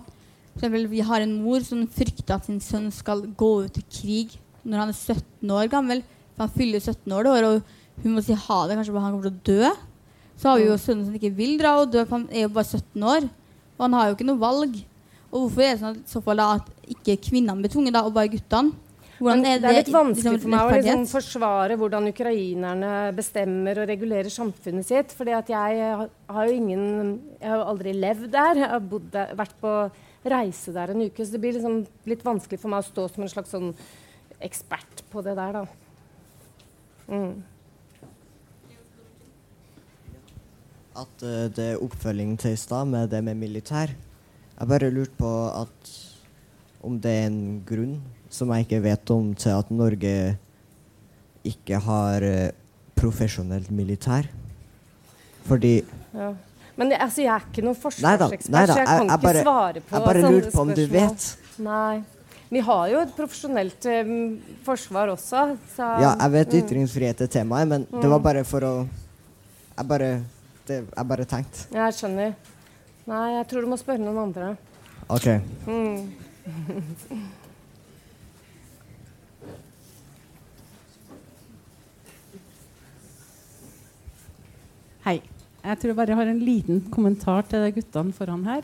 [0.64, 4.86] Vi har en mor som frykter at sin sønn skal gå ut i krig når
[4.86, 6.04] han er 17 år gammel.
[6.38, 8.78] For han fyller 17 år det året, og hun må si ha det.
[8.78, 9.72] Kanskje han kommer til å dø.
[10.38, 12.54] Så har vi jo sønnen som ikke vil dra og dø, for han er jo
[12.54, 13.26] bare 17 år.
[13.78, 14.76] Og han har jo ikke noe valg.
[15.32, 18.04] Og hvorfor er det sånn at, så fall da, at ikke kvinnene blir tvunget, da,
[18.06, 18.76] og bare guttene.
[19.18, 23.80] Hvordan er det er litt vanskelig liksom for meg å liksom forsvare hvordan ukrainerne bestemmer
[23.82, 25.10] og regulerer samfunnet sitt.
[25.18, 28.54] fordi at jeg har- har jo ingen Jeg har jo aldri levd der.
[28.56, 29.92] Jeg har der, vært på
[30.24, 31.26] reise der en uke.
[31.26, 33.74] Så det blir liksom litt vanskelig for meg å stå som en slags sånn
[34.40, 35.66] ekspert på det der, da.
[37.08, 37.44] Mm.
[40.98, 43.94] At uh, det er oppfølging til i stad med det med militær.
[44.58, 45.92] Jeg bare lurte på at
[46.88, 48.00] om det er en grunn
[48.34, 50.38] som jeg ikke vet om, til at Norge
[51.48, 52.50] ikke har eh,
[52.98, 54.28] profesjonelt militær.
[55.48, 55.78] Fordi
[56.14, 56.34] Ja.
[56.78, 59.42] Men jeg, altså, jeg er ikke noen forsvarsekspert, så jeg jeg- kan jeg ikke bare-
[59.44, 61.38] svare på jeg bare lurer lurte på om du vet.
[61.60, 62.04] Nei.
[62.50, 64.12] Vi har jo et profesjonelt um,
[64.64, 65.42] forsvar også.
[65.76, 66.60] Så, Ja, jeg vet mm.
[66.62, 68.10] ytringsfrihet er temaet, men det Mm.
[68.16, 68.88] var bare for å
[69.78, 70.24] Jeg bare,
[70.66, 71.68] det, er bare tenkt.
[71.72, 72.32] Jeg skjønner.
[73.08, 74.58] Nei, jeg tror du må spørre noen andre.
[75.10, 75.28] OK.
[75.68, 76.10] Mm.
[85.06, 85.20] Hei.
[85.68, 88.64] Jeg tror jeg bare har en liten kommentar til guttene foran her.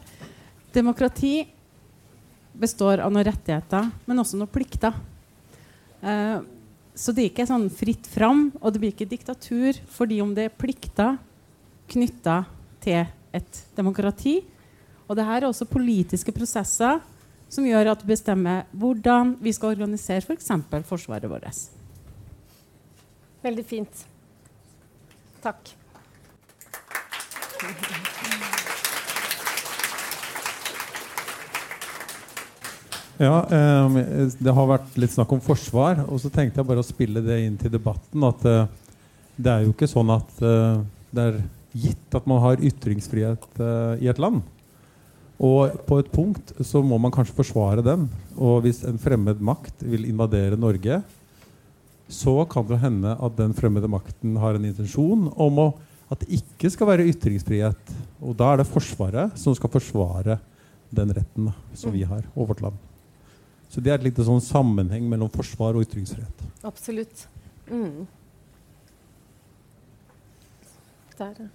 [0.76, 1.34] Demokrati
[2.54, 4.96] består av noen rettigheter, men også noen plikter.
[6.02, 6.40] Eh,
[6.94, 10.48] så det er ikke sånn fritt fram, og det blir ikke diktatur fordi om det
[10.48, 11.18] er plikter
[11.90, 12.44] knytta
[12.84, 14.42] til et demokrati.
[15.08, 17.02] Og det her er også politiske prosesser
[17.54, 20.50] som gjør at vi bestemmer hvordan vi skal organisere f.eks.
[20.70, 21.64] For forsvaret vårt.
[23.44, 24.06] Veldig fint.
[25.44, 25.76] Takk.
[33.22, 33.44] Ja,
[33.86, 33.98] um,
[34.42, 37.44] det har vært litt snakk om forsvar, og så tenkte jeg bare å spille det
[37.46, 38.24] inn til debatten.
[38.26, 38.64] At uh,
[39.38, 40.82] det er jo ikke sånn at uh,
[41.14, 41.38] det er
[41.78, 44.42] gitt at man har ytringsfrihet uh, i et land.
[45.44, 48.08] Og på et punkt så må man kanskje forsvare den.
[48.34, 51.02] Og hvis en fremmed makt vil invadere Norge,
[52.10, 55.68] så kan det hende at den fremmede makten har en intensjon om å,
[56.14, 57.94] at det ikke skal være ytringsfrihet.
[58.26, 60.40] Og da er det Forsvaret som skal forsvare
[60.94, 62.93] den retten som vi har, og vårt land.
[63.74, 66.46] Så det er et lite sånn sammenheng mellom forsvar og ytringsfrihet.
[66.62, 67.26] Absolutt.
[67.66, 68.06] Mm.
[71.18, 71.50] Der, ja.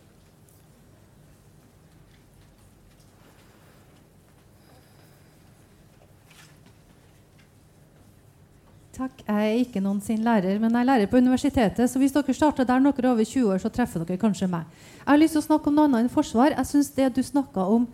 [8.99, 9.21] Takk.
[9.23, 11.87] Jeg er ikke noen sin lærer, men jeg er lærer på universitetet.
[11.87, 14.51] Så hvis dere starter der når dere er over 20 år, så treffer dere kanskje
[14.51, 14.67] meg.
[15.05, 16.57] Jeg har lyst til å snakke om noe annet enn forsvar.
[16.57, 17.87] Jeg synes det du snakka om,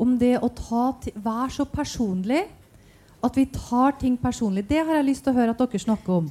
[0.00, 2.46] om det å ta til, være så personlig,
[3.24, 6.20] at vi tar ting personlig, det har jeg lyst til å høre at dere snakker
[6.20, 6.28] om.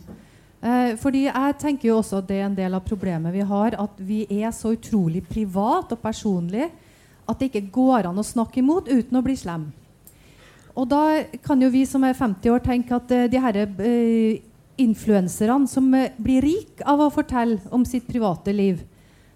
[0.61, 3.75] Eh, fordi jeg tenker jo også at det er en del av problemet vi har,
[3.77, 6.69] at vi er så utrolig privat og personlig
[7.27, 9.67] at det ikke går an å snakke imot uten å bli slem.
[10.77, 14.43] Og da kan jo vi som er 50 år, tenke at eh, de her eh,
[14.77, 18.83] influenserne som eh, blir rike av å fortelle om sitt private liv,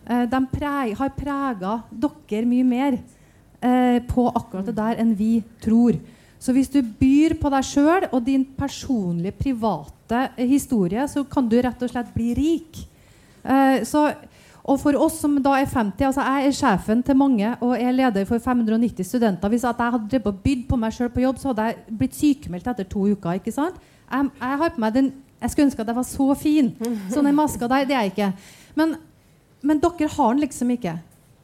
[0.05, 5.39] eh, de preg, har prega dere mye mer eh, på akkurat det der enn vi
[5.63, 5.97] tror.
[6.41, 11.49] Så hvis du byr på deg sjøl og din personlige, private eh, historie, så kan
[11.49, 12.79] du rett og slett bli rik.
[13.45, 14.07] Eh, så,
[14.65, 17.93] og for oss som da er 50 altså Jeg er sjefen til mange og er
[17.93, 19.53] leder for 590 studenter.
[19.53, 22.89] Hvis jeg hadde bydd på meg sjøl på jobb, så hadde jeg blitt sykemeldt etter
[22.89, 23.37] to uker.
[23.37, 23.77] ikke sant?
[24.09, 26.67] Jeg, jeg har på meg den Jeg skulle ønske at jeg var så fin.
[27.09, 28.33] Sånn den maska der, det er jeg ikke.
[28.77, 28.91] Men,
[29.65, 30.99] men dere har den liksom ikke.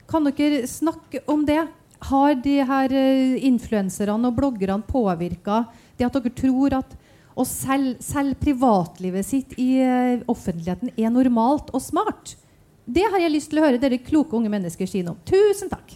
[0.09, 1.63] Kan dere snakke om det?
[2.05, 5.63] Har de her uh, influenserne og bloggerne påvirka
[5.97, 6.97] det at dere tror at
[7.37, 12.33] å selge, selge privatlivet sitt i eh, offentligheten er normalt og smart?
[12.85, 15.21] Det har jeg lyst til å høre dere kloke unge mennesker si noe om.
[15.27, 15.93] Tusen takk.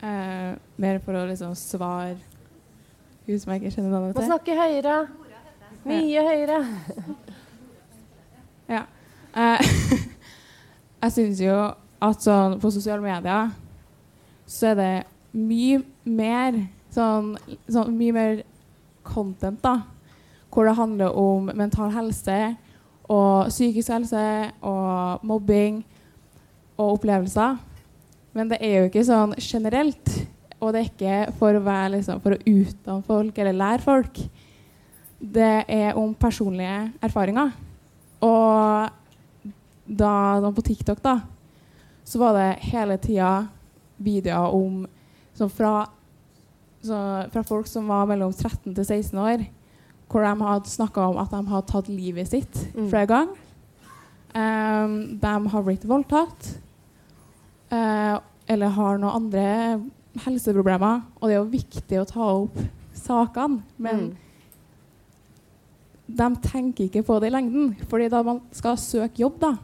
[0.00, 2.16] Eh, mer for å liksom svare
[3.26, 4.94] hun som jeg ikke kjenner navnet Må snakke høyere.
[5.88, 6.58] Mye høyere.
[8.68, 8.82] Ja.
[9.36, 9.70] Eh,
[11.02, 11.56] jeg syns jo
[12.00, 13.50] at sånn på sosiale medier
[14.50, 14.92] så er det
[15.36, 16.58] mye mer
[16.90, 17.36] sånn,
[17.70, 18.42] sånn mye mer
[19.06, 19.80] content, da.
[20.50, 22.38] Hvor det handler om mental helse
[23.10, 24.24] og psykisk helse
[24.66, 25.80] og mobbing
[26.76, 27.58] og opplevelser.
[28.34, 30.12] Men det er jo ikke sånn generelt.
[30.60, 34.20] Og det er ikke for å, være, liksom, for å utdanne folk eller lære folk.
[35.20, 37.52] Det er om personlige erfaringer.
[38.24, 38.88] Og
[39.86, 40.12] da,
[40.54, 41.18] på TikTok da,
[42.04, 43.46] så var det hele tida
[44.00, 44.86] videoer om
[45.36, 45.84] så fra,
[46.82, 46.98] så,
[47.32, 49.44] fra folk som var mellom 13 til 16 år,
[50.10, 52.88] hvor de hadde snakka om at de hadde tatt livet sitt Mm.
[52.90, 53.36] flere ganger.
[54.34, 56.56] Um, de har blitt voldtatt
[57.70, 58.18] Uh,
[58.50, 59.44] eller har noen andre
[60.24, 61.04] helseproblemer.
[61.20, 62.56] Og det er jo viktig å ta opp
[62.98, 64.16] sakene, men
[66.16, 67.74] de tenker ikke på det i lengden.
[67.88, 69.54] fordi da man skal søke jobb, da,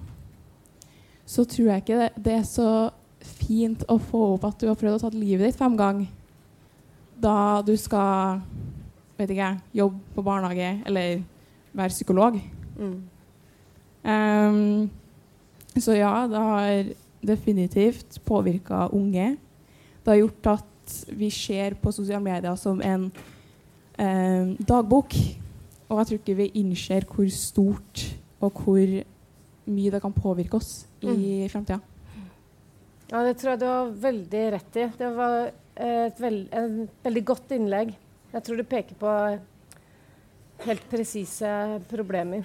[1.26, 2.70] så tror jeg ikke det, det er så
[3.20, 6.06] fint å få opp at du har prøvd å ta livet ditt fem ganger.
[7.16, 8.40] Da du skal
[9.16, 11.22] vet ikke, jobbe på barnehage eller
[11.76, 12.38] være psykolog.
[12.76, 12.96] Mm.
[14.06, 14.90] Um,
[15.80, 16.92] så ja, det har
[17.26, 19.36] definitivt påvirka unge.
[20.04, 23.10] Det har gjort at vi ser på sosiale medier som en
[23.98, 25.16] um, dagbok.
[25.88, 28.02] Og jeg tror ikke vi innser hvor stort
[28.42, 28.96] og hvor
[29.66, 31.48] mye det kan påvirke oss i Mm.
[31.50, 31.80] framtida.
[33.10, 34.86] Ja, det tror jeg du har veldig rett i.
[34.98, 37.94] Det var et veld, en veldig godt innlegg.
[38.32, 39.40] Jeg tror du peker på
[40.66, 42.44] helt presise problemer.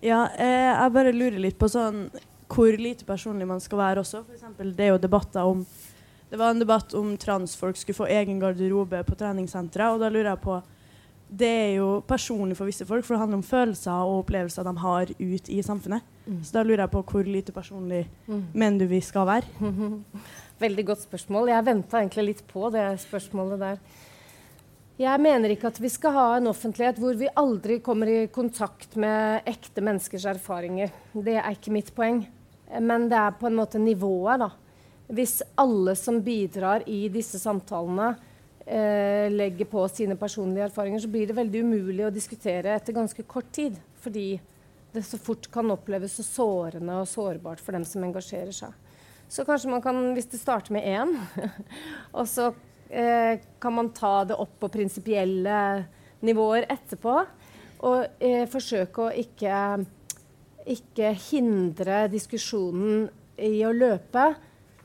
[0.00, 2.04] Ja, eh, jeg bare lurer litt på sånn
[2.48, 4.24] hvor lite personlig man skal være også.
[4.24, 5.66] For eksempel, det er jo debatter om
[6.30, 10.34] Det var en debatt om transfolk skulle få egen garderobe på treningssenteret, og da lurer
[10.34, 10.58] jeg på
[11.30, 14.72] Det er jo personlig for visse folk, for det handler om følelser og opplevelser de
[14.78, 16.02] har ut i samfunnet.
[16.26, 16.38] Mm.
[16.44, 18.44] Så da lurer jeg på hvor lite personlig Mm.
[18.54, 19.44] mener du vi skal være?
[20.60, 21.48] Veldig godt spørsmål.
[21.48, 23.78] Jeg venta egentlig litt på det spørsmålet der.
[24.98, 28.96] Jeg mener ikke at vi skal ha en offentlighet hvor vi aldri kommer i kontakt
[28.96, 30.90] med ekte menneskers erfaringer.
[31.14, 32.24] Det er ikke mitt poeng.
[32.80, 34.50] Men det er på en måte nivået, da.
[35.08, 38.10] Hvis alle som bidrar i disse samtalene,
[38.66, 43.24] eh, legger på sine personlige erfaringer, så blir det veldig umulig å diskutere etter ganske
[43.24, 43.78] kort tid.
[44.02, 44.38] Fordi
[44.92, 48.72] det så fort kan oppleves så sårende og sårbart for dem som engasjerer seg.
[49.28, 51.12] Så kanskje man kan, hvis det starter med én,
[52.18, 52.50] og så
[52.88, 55.58] eh, kan man ta det opp på prinsipielle
[56.24, 57.18] nivåer etterpå,
[57.88, 59.58] og eh, forsøke å ikke,
[60.68, 63.08] ikke hindre diskusjonen
[63.38, 64.32] i å løpe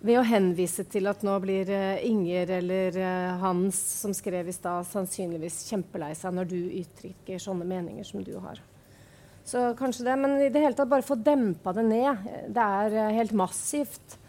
[0.03, 4.55] ved å henvise til at nå blir eh, Inger eller eh, Hans, som skrev i
[4.55, 8.59] stad, sannsynligvis kjempelei seg når du uttrykker sånne meninger som du har.
[9.47, 12.27] Så kanskje det, Men i det hele tatt bare få dempa det ned.
[12.51, 14.19] Det er eh, helt massivt.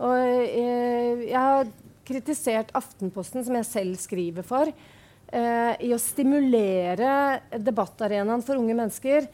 [0.00, 1.68] Og jeg har
[2.08, 4.70] kritisert Aftenposten, som jeg selv skriver for,
[5.30, 7.10] i å stimulere
[7.52, 9.28] debattarenaen for unge mennesker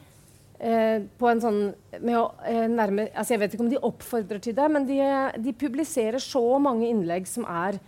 [0.59, 4.57] eh, på en sånn å eh, nærme, altså Jeg vet ikke om de oppfordrer til
[4.57, 4.99] det, men de,
[5.43, 7.79] de publiserer så mange innlegg som er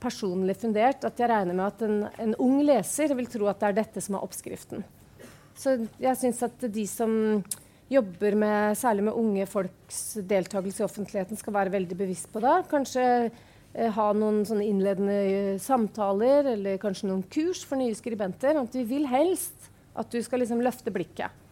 [0.00, 3.70] personlig fundert, at jeg regner med at en, en ung leser vil tro at det
[3.70, 4.84] er dette som er oppskriften.
[5.56, 7.14] Så jeg syns at de som
[7.88, 12.56] jobber med, særlig med unge folks deltakelse i offentligheten, skal være veldig bevisst på det.
[12.70, 18.58] Kanskje eh, ha noen innledende eh, samtaler, eller kanskje noen kurs for nye skribenter.
[18.60, 21.45] At vi vil helst at du skal liksom løfte blikket.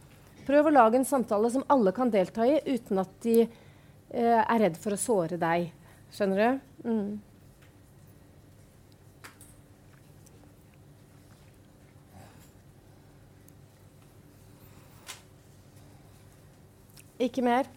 [0.44, 4.58] Prøv å lage en samtale som alle kan delta i, uten at de eh, er
[4.66, 5.70] redd for å såre deg.
[6.12, 6.90] Skjønner du?
[6.90, 7.14] Mm.
[17.24, 17.70] Ikke mer.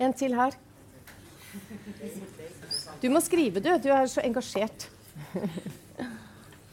[0.00, 0.56] En til her.
[3.02, 3.68] Du må skrive, du.
[3.82, 4.88] Du er så engasjert.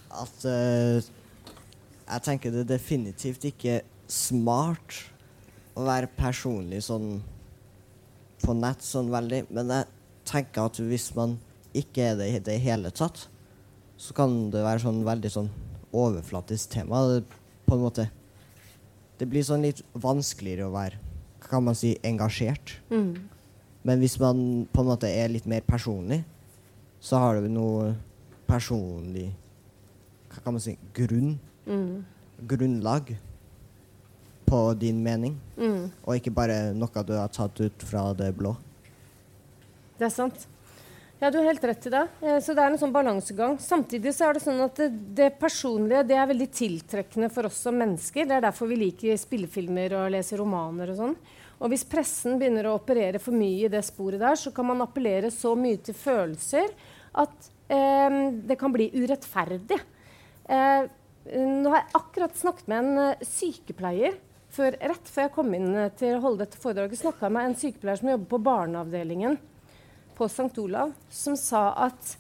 [0.10, 1.10] At eh,
[2.10, 4.96] Jeg tenker det er definitivt ikke smart
[5.78, 7.20] å være personlig sånn
[8.40, 9.88] på nett sånn veldig, men jeg
[10.30, 11.36] tenker at hvis man
[11.76, 13.28] ikke er det i det hele tatt,
[14.00, 15.52] så kan det være sånn veldig sånn
[15.94, 17.04] overflatisk tema.
[17.12, 17.24] Det,
[17.68, 18.10] på en måte
[19.20, 21.00] Det blir sånn litt vanskeligere å være
[21.50, 22.78] kan man si, engasjert.
[22.92, 23.30] Mm.
[23.84, 26.22] Men hvis man på en måte er litt mer personlig,
[27.02, 27.94] så har du noe
[28.50, 29.30] personlig
[30.30, 31.40] Hva kan man si grunn.
[31.70, 32.06] Mm.
[32.50, 33.16] Grunnlag
[34.50, 35.36] på din mening.
[35.58, 35.92] Mm.
[36.06, 38.56] Og ikke bare noe du har tatt ut fra det blå.
[40.00, 40.48] Det er sant.
[41.20, 42.06] Ja, du har helt rett i det.
[42.24, 43.58] Eh, Så det er en sånn balansegang.
[43.60, 44.88] Samtidig så er det sånn at det,
[45.18, 48.26] det personlige det er veldig tiltrekkende for oss som mennesker.
[48.26, 51.18] Det er derfor vi liker spillefilmer og leser romaner og sånn.
[51.60, 54.86] Og hvis pressen begynner å operere for mye i det sporet der, så kan man
[54.86, 56.72] appellere så mye til følelser
[57.20, 59.82] at eh, det kan bli urettferdig.
[60.48, 60.88] Eh,
[61.28, 64.18] nå har jeg akkurat snakket med en eh, sykepleier.
[64.50, 67.50] Før, rett før jeg kom inn eh, til å holde dette foredraget, snakka jeg med
[67.50, 69.38] en sykepleier som jobber på barneavdelingen
[70.18, 70.52] på St.
[70.64, 72.16] Olav, som sa at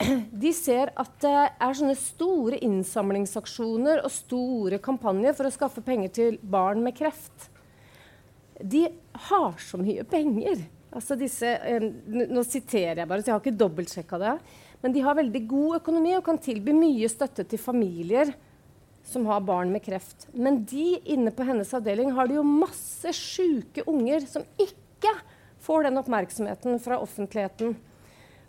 [0.44, 6.14] de ser at det er sånne store innsamlingsaksjoner og store kampanjer for å skaffe penger
[6.20, 7.50] til barn med kreft.
[8.60, 8.86] De
[9.30, 13.60] har så mye penger Altså disse, eh, nå siterer jeg bare, så jeg har ikke
[13.60, 14.32] dobbeltsjekka det.
[14.80, 18.32] Men de har veldig god økonomi og kan tilby mye støtte til familier
[19.06, 20.28] som har barn med kreft.
[20.32, 25.12] Men de inne på hennes avdeling har de jo masse sjuke unger som ikke
[25.64, 27.74] får den oppmerksomheten fra offentligheten.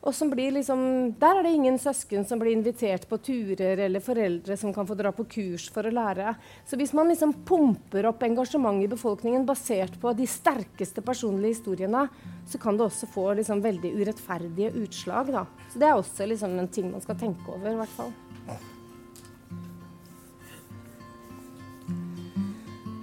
[0.02, 4.02] Og som blir liksom, Der er det ingen søsken som blir invitert på turer, eller
[4.02, 6.34] foreldre som kan få dra på kurs for å lære.
[6.66, 12.08] Så hvis man liksom pumper opp engasjement i befolkningen basert på de sterkeste personlige historiene,
[12.50, 15.30] så kan det også få liksom veldig urettferdige utslag.
[15.38, 15.46] Da.
[15.70, 17.70] Så det er også liksom en ting man skal tenke over.
[17.70, 18.14] i hvert fall.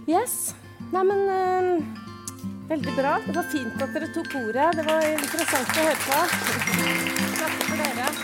[0.08, 0.54] Yes.
[0.88, 2.07] Nei, men eh,
[2.68, 3.14] Veldig bra.
[3.26, 4.66] Det var fint at dere tok ordet.
[4.76, 6.18] Det var interessant å høre på.
[7.38, 8.17] Takk for dere.